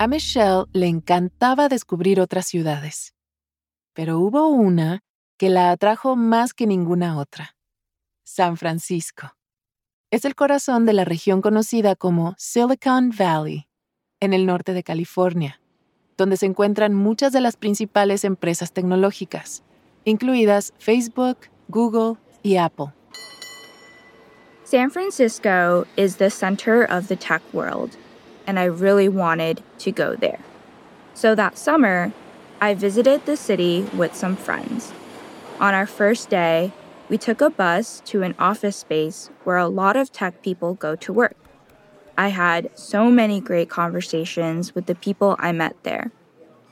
A 0.00 0.08
Michelle 0.08 0.66
le 0.74 0.88
encantaba 0.88 1.68
descubrir 1.68 2.18
otras 2.18 2.46
ciudades, 2.46 3.12
pero 3.94 4.18
hubo 4.18 4.48
una 4.48 5.00
que 5.38 5.50
la 5.50 5.70
atrajo 5.70 6.16
más 6.16 6.52
que 6.52 6.66
ninguna 6.66 7.18
otra, 7.18 7.54
San 8.24 8.56
Francisco. 8.56 9.30
Es 10.12 10.26
el 10.26 10.34
corazón 10.34 10.84
de 10.84 10.92
la 10.92 11.06
región 11.06 11.40
conocida 11.40 11.96
como 11.96 12.34
Silicon 12.36 13.12
Valley, 13.18 13.66
en 14.20 14.34
el 14.34 14.44
norte 14.44 14.74
de 14.74 14.82
California, 14.82 15.58
donde 16.18 16.36
se 16.36 16.44
encuentran 16.44 16.92
muchas 16.92 17.32
de 17.32 17.40
las 17.40 17.56
principales 17.56 18.22
empresas 18.24 18.74
tecnológicas, 18.74 19.62
incluidas 20.04 20.74
Facebook, 20.78 21.38
Google 21.68 22.18
y 22.42 22.58
Apple. 22.58 22.92
San 24.64 24.90
Francisco 24.90 25.86
is 25.96 26.16
the 26.16 26.28
center 26.28 26.84
of 26.84 27.08
the 27.08 27.16
tech 27.16 27.40
world, 27.54 27.96
and 28.46 28.58
I 28.58 28.66
really 28.66 29.08
wanted 29.08 29.62
to 29.78 29.92
go 29.92 30.14
there. 30.14 30.40
So 31.14 31.34
that 31.34 31.56
summer, 31.56 32.12
I 32.60 32.74
visited 32.74 33.24
the 33.24 33.38
city 33.38 33.86
with 33.96 34.14
some 34.14 34.36
friends. 34.36 34.92
On 35.58 35.72
our 35.72 35.86
first 35.86 36.28
day, 36.28 36.70
we 37.12 37.18
took 37.18 37.42
a 37.42 37.50
bus 37.50 38.00
to 38.06 38.22
an 38.22 38.34
office 38.38 38.74
space 38.74 39.28
where 39.44 39.58
a 39.58 39.68
lot 39.68 39.96
of 39.96 40.10
tech 40.10 40.42
people 40.42 40.72
go 40.72 40.96
to 40.96 41.12
work. 41.12 41.36
I 42.16 42.28
had 42.28 42.70
so 42.74 43.10
many 43.10 43.38
great 43.38 43.68
conversations 43.68 44.74
with 44.74 44.86
the 44.86 44.94
people 44.94 45.36
I 45.38 45.52
met 45.52 45.76
there. 45.82 46.10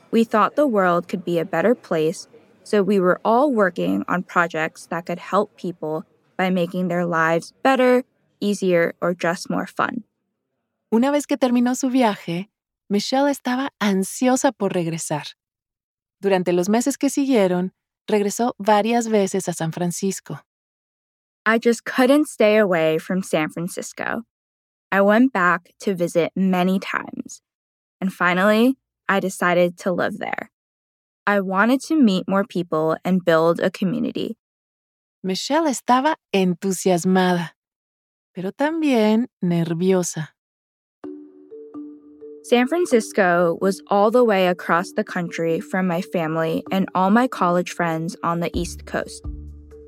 We 0.09 0.23
thought 0.23 0.55
the 0.55 0.65
world 0.65 1.07
could 1.07 1.23
be 1.23 1.37
a 1.37 1.45
better 1.45 1.75
place, 1.75 2.27
so 2.63 2.81
we 2.81 2.99
were 2.99 3.21
all 3.23 3.53
working 3.53 4.03
on 4.07 4.23
projects 4.23 4.87
that 4.87 5.05
could 5.05 5.19
help 5.19 5.55
people 5.57 6.05
by 6.37 6.49
making 6.49 6.87
their 6.87 7.05
lives 7.05 7.53
better, 7.61 8.03
easier, 8.39 8.95
or 8.99 9.13
just 9.13 9.47
more 9.47 9.67
fun. 9.67 10.05
Una 10.91 11.11
vez 11.11 11.27
que 11.27 11.37
terminó 11.37 11.75
su 11.75 11.91
viaje, 11.91 12.49
Michelle 12.89 13.29
estaba 13.29 13.69
ansiosa 13.79 14.51
por 14.51 14.73
regresar. 14.73 15.35
Durante 16.19 16.51
los 16.51 16.67
meses 16.67 16.97
que 16.97 17.11
siguieron, 17.11 17.73
regresó 18.07 18.53
varias 18.59 19.07
veces 19.07 19.47
a 19.47 19.53
San 19.53 19.71
Francisco. 19.71 20.41
I 21.45 21.57
just 21.57 21.85
couldn't 21.85 22.27
stay 22.27 22.57
away 22.57 22.99
from 22.99 23.23
San 23.23 23.49
Francisco. 23.49 24.23
I 24.91 25.01
went 25.01 25.33
back 25.33 25.71
to 25.81 25.95
visit 25.95 26.31
many 26.35 26.79
times. 26.79 27.41
And 27.99 28.13
finally, 28.13 28.77
I 29.07 29.19
decided 29.19 29.77
to 29.79 29.91
live 29.91 30.17
there. 30.19 30.51
I 31.25 31.39
wanted 31.39 31.81
to 31.87 31.95
meet 31.95 32.27
more 32.27 32.43
people 32.43 32.97
and 33.05 33.23
build 33.23 33.59
a 33.59 33.71
community. 33.71 34.37
Michelle 35.23 35.67
estaba 35.67 36.15
entusiasmada, 36.33 37.55
pero 38.33 38.51
también 38.51 39.27
nerviosa. 39.41 40.35
San 42.51 42.67
Francisco 42.67 43.57
was 43.61 43.81
all 43.87 44.11
the 44.11 44.25
way 44.25 44.47
across 44.47 44.91
the 44.91 45.05
country 45.05 45.61
from 45.61 45.87
my 45.87 46.01
family 46.01 46.65
and 46.69 46.85
all 46.93 47.09
my 47.09 47.25
college 47.25 47.71
friends 47.71 48.17
on 48.23 48.41
the 48.41 48.51
East 48.53 48.85
Coast. 48.85 49.23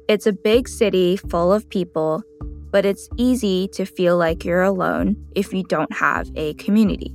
It's 0.07 0.25
a 0.25 0.31
big 0.31 0.69
city 0.69 1.17
full 1.17 1.51
of 1.51 1.67
people, 1.67 2.23
but 2.71 2.85
it's 2.85 3.09
easy 3.17 3.67
to 3.73 3.83
feel 3.83 4.17
like 4.17 4.45
you're 4.45 4.63
alone 4.63 5.17
if 5.35 5.51
you 5.51 5.63
don't 5.63 5.91
have 5.91 6.31
a 6.37 6.53
community. 6.53 7.13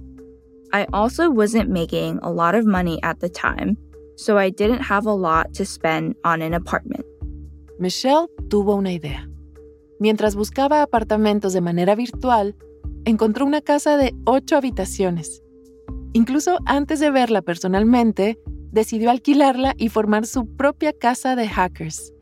I 0.75 0.87
also 0.93 1.31
wasn't 1.31 1.71
making 1.71 2.19
a 2.23 2.31
lot 2.31 2.55
of 2.55 2.67
money 2.67 3.03
at 3.03 3.21
the 3.21 3.31
time, 3.31 3.79
so 4.17 4.37
I 4.37 4.51
didn't 4.51 4.83
have 4.83 5.07
a 5.07 5.15
lot 5.15 5.55
to 5.55 5.65
spend 5.65 6.15
on 6.25 6.43
an 6.43 6.53
apartment. 6.53 7.07
Michelle 7.79 8.29
tuvo 8.49 8.77
una 8.77 8.91
idea. 8.91 9.27
Mientras 9.99 10.37
buscaba 10.37 10.83
apartamentos 10.83 11.55
de 11.55 11.63
manera 11.63 11.97
virtual, 11.97 12.53
encontró 13.05 13.47
una 13.47 13.61
casa 13.61 13.97
de 13.97 14.15
ocho 14.25 14.57
habitaciones. 14.57 15.43
Incluso 16.13 16.59
antes 16.67 17.01
de 17.01 17.11
verla 17.11 17.43
personalmente, 17.43 18.39
decidió 18.71 19.11
alquilarla 19.11 19.75
y 19.77 19.89
formar 19.89 20.27
su 20.27 20.47
propia 20.57 20.93
casa 20.93 21.37
de 21.37 21.49
hackers. 21.49 22.13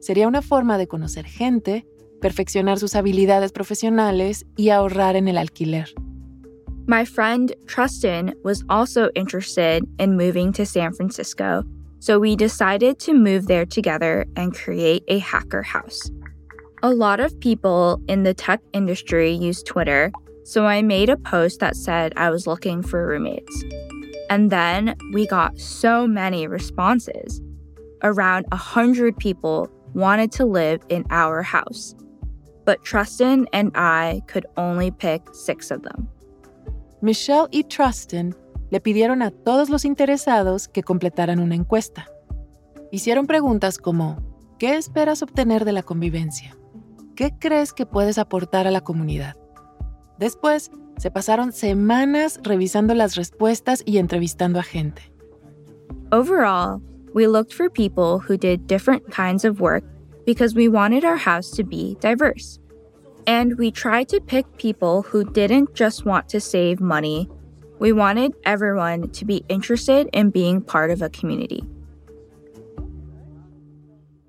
Sería 0.00 0.28
una 0.28 0.42
forma 0.42 0.78
de 0.78 0.86
conocer 0.86 1.24
gente, 1.24 1.86
perfeccionar 2.20 2.78
sus 2.78 2.94
habilidades 2.94 3.52
profesionales 3.52 4.46
y 4.56 4.70
ahorrar 4.70 5.16
en 5.16 5.28
el 5.28 5.38
alquiler. 5.38 5.92
My 6.86 7.06
friend 7.06 7.54
Trustin 7.66 8.36
was 8.44 8.62
also 8.68 9.10
interested 9.14 9.84
in 9.98 10.16
moving 10.16 10.52
to 10.52 10.66
San 10.66 10.92
Francisco 10.92 11.64
so 12.04 12.18
we 12.18 12.36
decided 12.36 12.98
to 12.98 13.14
move 13.14 13.46
there 13.46 13.64
together 13.64 14.26
and 14.36 14.54
create 14.54 15.02
a 15.08 15.20
hacker 15.20 15.62
house. 15.62 16.10
A 16.84 16.92
lot 16.92 17.18
of 17.18 17.40
people 17.40 17.98
in 18.08 18.24
the 18.24 18.34
tech 18.34 18.60
industry 18.74 19.32
use 19.32 19.62
Twitter, 19.62 20.12
so 20.42 20.66
I 20.66 20.82
made 20.82 21.08
a 21.08 21.16
post 21.16 21.60
that 21.60 21.76
said 21.76 22.12
I 22.14 22.28
was 22.28 22.46
looking 22.46 22.82
for 22.82 23.06
roommates. 23.06 23.64
And 24.28 24.50
then 24.50 24.94
we 25.14 25.26
got 25.26 25.58
so 25.58 26.06
many 26.06 26.46
responses. 26.46 27.40
Around 28.02 28.44
100 28.50 29.16
people 29.16 29.70
wanted 29.94 30.30
to 30.32 30.44
live 30.44 30.82
in 30.90 31.06
our 31.08 31.40
house. 31.40 31.94
But 32.66 32.84
Trustin 32.84 33.46
and 33.54 33.72
I 33.74 34.20
could 34.26 34.44
only 34.58 34.90
pick 34.90 35.22
six 35.32 35.70
of 35.70 35.84
them. 35.84 36.06
Michelle 37.00 37.48
y 37.50 37.62
Trustin 37.62 38.34
le 38.70 38.80
pidieron 38.80 39.22
a 39.22 39.30
todos 39.30 39.70
los 39.70 39.86
interesados 39.86 40.68
que 40.68 40.82
completaran 40.82 41.40
una 41.40 41.54
encuesta. 41.54 42.08
Hicieron 42.92 43.26
preguntas 43.26 43.78
como, 43.78 44.22
¿qué 44.58 44.76
esperas 44.76 45.22
obtener 45.22 45.64
de 45.64 45.72
la 45.72 45.82
convivencia? 45.82 46.54
¿Qué 47.16 47.32
crees 47.38 47.72
que 47.72 47.86
puedes 47.86 48.18
aportar 48.18 48.66
a 48.66 48.70
la 48.70 48.80
comunidad? 48.80 49.36
Después, 50.18 50.70
se 50.98 51.10
pasaron 51.10 51.52
semanas 51.52 52.40
revisando 52.42 52.94
las 52.94 53.16
respuestas 53.16 53.82
y 53.84 53.98
entrevistando 53.98 54.58
a 54.58 54.62
gente. 54.62 55.02
Overall, 56.12 56.80
we 57.14 57.26
looked 57.26 57.52
for 57.52 57.70
people 57.70 58.18
who 58.18 58.36
did 58.36 58.66
different 58.66 59.02
kinds 59.10 59.44
of 59.44 59.60
work 59.60 59.84
because 60.26 60.54
we 60.54 60.68
wanted 60.68 61.04
our 61.04 61.18
house 61.18 61.50
to 61.50 61.64
be 61.64 61.96
diverse. 62.00 62.60
And 63.26 63.56
we 63.58 63.70
tried 63.70 64.08
to 64.08 64.20
pick 64.20 64.46
people 64.56 65.02
who 65.02 65.24
didn't 65.24 65.74
just 65.74 66.04
want 66.04 66.28
to 66.28 66.40
save 66.40 66.80
money 66.80 67.28
we 67.78 67.92
wanted 67.92 68.32
everyone 68.44 69.10
to 69.10 69.24
be 69.24 69.44
interested 69.48 70.08
in 70.12 70.30
being 70.30 70.60
part 70.60 70.90
of 70.90 71.02
a 71.02 71.10
community. 71.10 71.64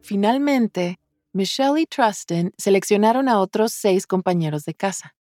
Finalmente, 0.02 0.98
Michelle 1.36 1.82
y 1.82 1.86
Trustin 1.86 2.54
seleccionaron 2.58 3.28
a 3.28 3.42
otros 3.42 3.74
seis 3.74 4.08
compañeros 4.08 4.64
de 4.64 4.74
casa. 4.74 5.18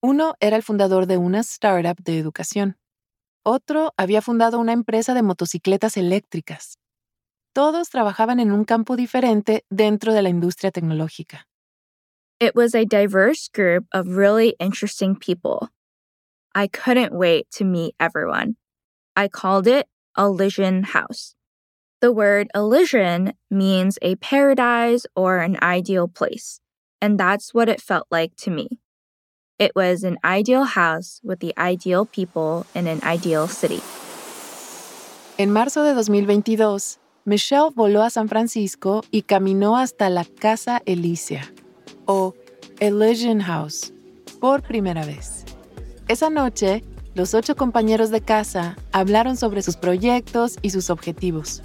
Uno 0.00 0.36
era 0.38 0.56
el 0.56 0.62
fundador 0.62 1.06
de 1.06 1.16
una 1.16 1.40
startup 1.40 2.00
de 2.04 2.16
educación. 2.16 2.78
Otro 3.44 3.92
había 3.96 4.22
fundado 4.22 4.60
una 4.60 4.72
empresa 4.72 5.14
de 5.14 5.22
motocicletas 5.22 5.96
eléctricas. 5.96 6.78
Todos 7.52 7.90
trabajaban 7.90 8.38
en 8.38 8.52
un 8.52 8.64
campo 8.64 8.94
diferente 8.94 9.64
dentro 9.68 10.12
de 10.12 10.22
la 10.22 10.28
industria 10.28 10.70
tecnológica. 10.70 11.48
It 12.38 12.54
was 12.54 12.72
a 12.76 12.84
diverse 12.84 13.48
group 13.52 13.86
of 13.92 14.16
really 14.16 14.54
interesting 14.60 15.16
people. 15.16 15.70
I 16.54 16.68
couldn't 16.68 17.12
wait 17.12 17.50
to 17.58 17.64
meet 17.64 17.96
everyone. 17.98 18.58
I 19.16 19.26
called 19.26 19.66
it 19.66 19.88
Elysian 20.16 20.84
House. 20.84 21.34
The 22.02 22.10
word 22.10 22.48
Elysian 22.52 23.34
means 23.48 23.96
a 24.02 24.16
paradise 24.16 25.06
or 25.14 25.38
an 25.38 25.56
ideal 25.62 26.08
place, 26.08 26.58
and 27.00 27.16
that's 27.16 27.54
what 27.54 27.68
it 27.68 27.80
felt 27.80 28.08
like 28.10 28.34
to 28.38 28.50
me. 28.50 28.80
It 29.60 29.70
was 29.76 30.02
an 30.02 30.18
ideal 30.24 30.64
house 30.64 31.20
with 31.22 31.38
the 31.38 31.54
ideal 31.56 32.04
people 32.04 32.66
in 32.74 32.88
an 32.88 33.00
ideal 33.04 33.46
city. 33.46 33.80
En 35.38 35.52
marzo 35.52 35.84
de 35.84 35.94
2022, 35.94 36.98
Michelle 37.24 37.70
voló 37.70 38.04
a 38.04 38.10
San 38.10 38.26
Francisco 38.26 39.04
y 39.12 39.22
caminó 39.22 39.76
hasta 39.78 40.10
la 40.10 40.24
Casa 40.24 40.82
Elysia, 40.84 41.42
o 42.08 42.34
Elysian 42.80 43.42
House, 43.42 43.92
por 44.40 44.62
primera 44.62 45.06
vez. 45.06 45.44
Esa 46.08 46.30
noche, 46.30 46.82
los 47.14 47.32
ocho 47.32 47.54
compañeros 47.54 48.10
de 48.10 48.22
casa 48.22 48.76
hablaron 48.90 49.36
sobre 49.36 49.62
sus 49.62 49.76
proyectos 49.76 50.58
y 50.62 50.70
sus 50.70 50.90
objetivos. 50.90 51.62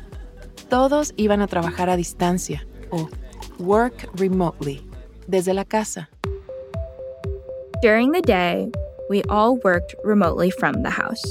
Todos 0.70 1.14
iban 1.18 1.42
a 1.42 1.48
trabajar 1.48 1.90
a 1.90 1.96
distancia 1.96 2.62
o 2.92 3.10
work 3.58 4.06
remotely, 4.20 4.82
desde 5.30 5.54
la 5.54 5.64
casa. 5.64 6.10
During 7.82 8.12
the 8.12 8.22
day, 8.22 8.70
we 9.10 9.24
all 9.30 9.58
worked 9.64 9.96
remotely 10.04 10.52
from 10.52 10.84
the 10.84 10.90
house. 10.90 11.24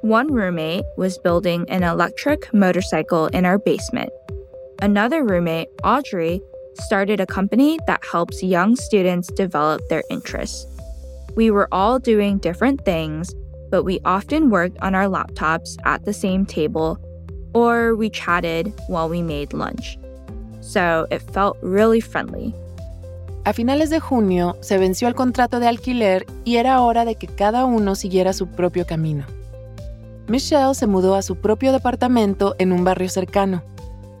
One 0.00 0.32
roommate 0.32 0.84
was 0.96 1.18
building 1.18 1.68
an 1.68 1.82
electric 1.82 2.52
motorcycle 2.54 3.26
in 3.26 3.44
our 3.44 3.58
basement. 3.58 4.10
Another 4.80 5.22
roommate, 5.22 5.68
Audrey, 5.84 6.40
started 6.80 7.20
a 7.20 7.26
company 7.26 7.78
that 7.86 8.04
helps 8.10 8.42
young 8.42 8.74
students 8.76 9.30
develop 9.32 9.82
their 9.88 10.02
interests. 10.08 10.66
We 11.36 11.50
were 11.50 11.68
all 11.72 11.98
doing 11.98 12.38
different 12.38 12.84
things, 12.84 13.34
but 13.70 13.84
we 13.84 14.00
often 14.04 14.50
worked 14.50 14.78
on 14.80 14.94
our 14.94 15.06
laptops 15.06 15.76
at 15.84 16.04
the 16.04 16.12
same 16.12 16.46
table 16.46 16.98
or 17.52 17.94
we 17.94 18.10
chatted 18.10 18.72
while 18.88 19.08
we 19.08 19.22
made 19.22 19.52
lunch. 19.52 19.98
So 20.60 21.06
it 21.10 21.22
felt 21.32 21.56
really 21.62 22.00
friendly. 22.00 22.54
A 23.44 23.52
finales 23.52 23.90
de 23.90 23.98
junio 23.98 24.56
se 24.60 24.78
venció 24.78 25.08
el 25.08 25.14
contrato 25.14 25.58
de 25.58 25.66
alquiler 25.66 26.26
y 26.44 26.56
era 26.56 26.80
hora 26.80 27.04
de 27.04 27.16
que 27.16 27.26
cada 27.26 27.64
uno 27.64 27.96
siguiera 27.96 28.32
su 28.32 28.46
propio 28.46 28.86
camino. 28.86 29.24
Michelle 30.28 30.74
se 30.74 30.86
mudó 30.86 31.16
a 31.16 31.22
su 31.22 31.36
propio 31.36 31.72
departamento 31.72 32.54
en 32.58 32.72
un 32.72 32.84
barrio 32.84 33.08
cercano, 33.08 33.62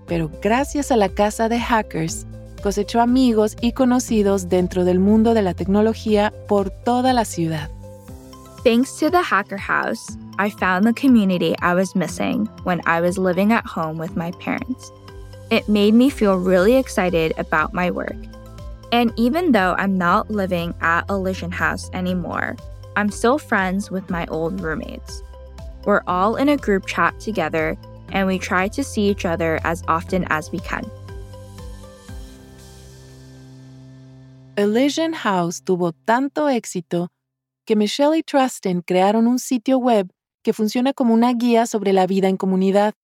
pero 0.06 0.30
gracias 0.42 0.90
a 0.90 0.96
la 0.96 1.08
casa 1.08 1.48
de 1.48 1.60
hackers 1.60 2.26
cosechó 2.62 3.00
amigos 3.00 3.56
y 3.60 3.72
conocidos 3.72 4.48
dentro 4.48 4.84
del 4.84 4.98
mundo 4.98 5.34
de 5.34 5.42
la 5.42 5.54
tecnología 5.54 6.32
por 6.48 6.70
toda 6.70 7.12
la 7.12 7.24
ciudad. 7.24 7.70
Thanks 8.64 8.92
to 9.00 9.10
the 9.10 9.22
Hacker 9.22 9.56
House, 9.56 10.16
I 10.38 10.48
found 10.48 10.86
the 10.86 10.92
community 10.92 11.56
I 11.58 11.74
was 11.74 11.96
missing 11.96 12.46
when 12.62 12.80
I 12.86 13.00
was 13.00 13.18
living 13.18 13.52
at 13.52 13.66
home 13.66 13.98
with 13.98 14.14
my 14.14 14.30
parents. 14.38 14.92
It 15.50 15.68
made 15.68 15.94
me 15.94 16.08
feel 16.08 16.36
really 16.36 16.76
excited 16.76 17.34
about 17.38 17.74
my 17.74 17.90
work. 17.90 18.14
And 18.92 19.12
even 19.16 19.50
though 19.50 19.74
I'm 19.78 19.98
not 19.98 20.30
living 20.30 20.74
at 20.80 21.10
Elysian 21.10 21.50
House 21.50 21.90
anymore, 21.92 22.54
I'm 22.94 23.10
still 23.10 23.36
friends 23.36 23.90
with 23.90 24.08
my 24.10 24.26
old 24.26 24.60
roommates. 24.60 25.24
We're 25.84 26.04
all 26.06 26.36
in 26.36 26.48
a 26.48 26.56
group 26.56 26.86
chat 26.86 27.18
together 27.18 27.76
and 28.12 28.28
we 28.28 28.38
try 28.38 28.68
to 28.68 28.84
see 28.84 29.08
each 29.08 29.24
other 29.24 29.58
as 29.64 29.82
often 29.88 30.24
as 30.30 30.52
we 30.52 30.60
can. 30.60 30.88
Elysian 34.56 35.14
House 35.14 35.60
tuvo 35.60 35.94
tanto 36.06 36.46
éxito 36.46 37.08
que 37.64 37.76
Michelle 37.76 38.18
y 38.18 38.22
Trustin 38.22 38.82
crearon 38.82 39.26
un 39.26 39.38
sitio 39.38 39.78
web 39.78 40.10
que 40.42 40.52
funciona 40.52 40.92
como 40.92 41.14
una 41.14 41.32
guía 41.32 41.66
sobre 41.66 41.92
la 41.92 42.06
vida 42.06 42.28
en 42.28 42.36
comunidad. 42.36 42.94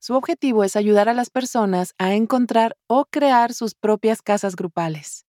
Su 0.00 0.14
objetivo 0.14 0.62
es 0.64 0.76
ayudar 0.76 1.08
a 1.08 1.14
las 1.14 1.30
personas 1.30 1.94
a 1.98 2.14
encontrar 2.14 2.76
o 2.86 3.06
crear 3.06 3.52
sus 3.52 3.74
propias 3.74 4.22
casas 4.22 4.54
grupales. 4.54 5.24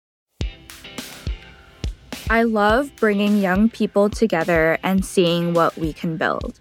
I 2.30 2.42
love 2.42 2.90
bringing 3.00 3.40
young 3.40 3.70
people 3.70 4.10
together 4.10 4.78
and 4.82 5.02
seeing 5.02 5.54
what 5.54 5.74
we 5.78 5.94
can 5.94 6.18
build. 6.18 6.60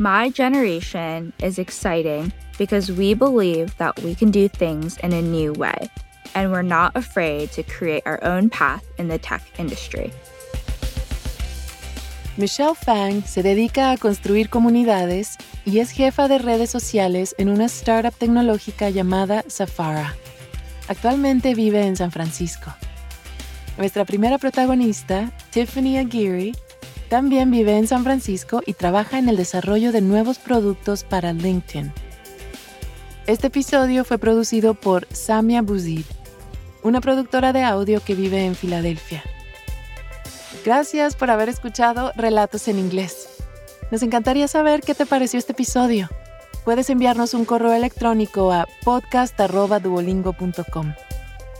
My 0.00 0.28
generation 0.30 1.32
is 1.40 1.58
exciting 1.58 2.32
because 2.58 2.90
we 2.90 3.14
believe 3.14 3.76
that 3.78 4.00
we 4.02 4.16
can 4.16 4.32
do 4.32 4.48
things 4.48 4.96
in 4.98 5.12
a 5.12 5.22
new 5.22 5.52
way, 5.52 5.88
and 6.34 6.50
we're 6.50 6.62
not 6.62 6.96
afraid 6.96 7.52
to 7.52 7.62
create 7.62 8.02
our 8.06 8.18
own 8.24 8.50
path 8.50 8.84
in 8.98 9.06
the 9.06 9.18
tech 9.18 9.42
industry. 9.58 10.12
Michelle 12.38 12.76
Fang 12.76 13.24
se 13.24 13.42
dedica 13.42 13.90
a 13.90 13.96
construir 13.96 14.48
comunidades 14.48 15.36
y 15.64 15.80
es 15.80 15.90
jefa 15.90 16.28
de 16.28 16.38
redes 16.38 16.70
sociales 16.70 17.34
en 17.36 17.48
una 17.48 17.64
startup 17.64 18.14
tecnológica 18.16 18.90
llamada 18.90 19.44
Safara. 19.48 20.14
Actualmente 20.86 21.56
vive 21.56 21.84
en 21.84 21.96
San 21.96 22.12
Francisco. 22.12 22.72
Nuestra 23.76 24.04
primera 24.04 24.38
protagonista, 24.38 25.32
Tiffany 25.50 25.98
Aguirre, 25.98 26.52
también 27.08 27.50
vive 27.50 27.76
en 27.76 27.88
San 27.88 28.04
Francisco 28.04 28.62
y 28.64 28.74
trabaja 28.74 29.18
en 29.18 29.28
el 29.28 29.36
desarrollo 29.36 29.90
de 29.90 30.00
nuevos 30.00 30.38
productos 30.38 31.02
para 31.02 31.32
LinkedIn. 31.32 31.92
Este 33.26 33.48
episodio 33.48 34.04
fue 34.04 34.18
producido 34.18 34.74
por 34.74 35.08
Samia 35.10 35.60
Buzid, 35.60 36.04
una 36.84 37.00
productora 37.00 37.52
de 37.52 37.64
audio 37.64 38.00
que 38.00 38.14
vive 38.14 38.46
en 38.46 38.54
Filadelfia. 38.54 39.24
Gracias 40.64 41.16
por 41.16 41.30
haber 41.30 41.48
escuchado 41.48 42.12
Relatos 42.16 42.68
en 42.68 42.78
Inglés. 42.78 43.28
Nos 43.90 44.02
encantaría 44.02 44.46
saber 44.48 44.82
qué 44.82 44.94
te 44.94 45.06
pareció 45.06 45.38
este 45.38 45.52
episodio. 45.52 46.10
Puedes 46.64 46.90
enviarnos 46.90 47.32
un 47.34 47.44
correo 47.44 47.72
electrónico 47.72 48.52
a 48.52 48.66
podcast.duolingo.com 48.84 50.94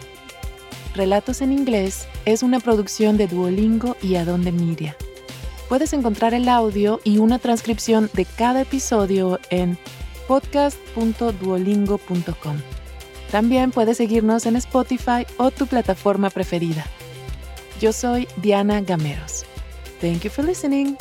Relatos 0.95 1.41
en 1.41 1.53
Inglés 1.53 2.07
es 2.25 2.43
una 2.43 2.59
producción 2.59 3.17
de 3.17 3.25
Duolingo 3.27 3.95
y 4.01 4.15
Adonde 4.15 4.51
Media. 4.51 4.97
Puedes 5.67 5.93
encontrar 5.93 6.33
el 6.33 6.49
audio 6.49 6.99
y 7.03 7.19
una 7.19 7.37
transcripción 7.37 8.09
de 8.13 8.25
cada 8.25 8.61
episodio 8.61 9.39
en 9.51 9.77
podcast.duolingo.com. 10.29 12.57
También 13.31 13.71
puedes 13.71 13.97
seguirnos 13.97 14.45
en 14.45 14.55
Spotify 14.57 15.25
o 15.37 15.49
tu 15.49 15.65
plataforma 15.65 16.29
preferida. 16.29 16.85
Yo 17.81 17.91
soy 17.91 18.27
Diana 18.37 18.81
Gameros. 18.81 19.45
Thank 19.99 20.21
you 20.21 20.29
for 20.29 20.45
listening. 20.45 20.95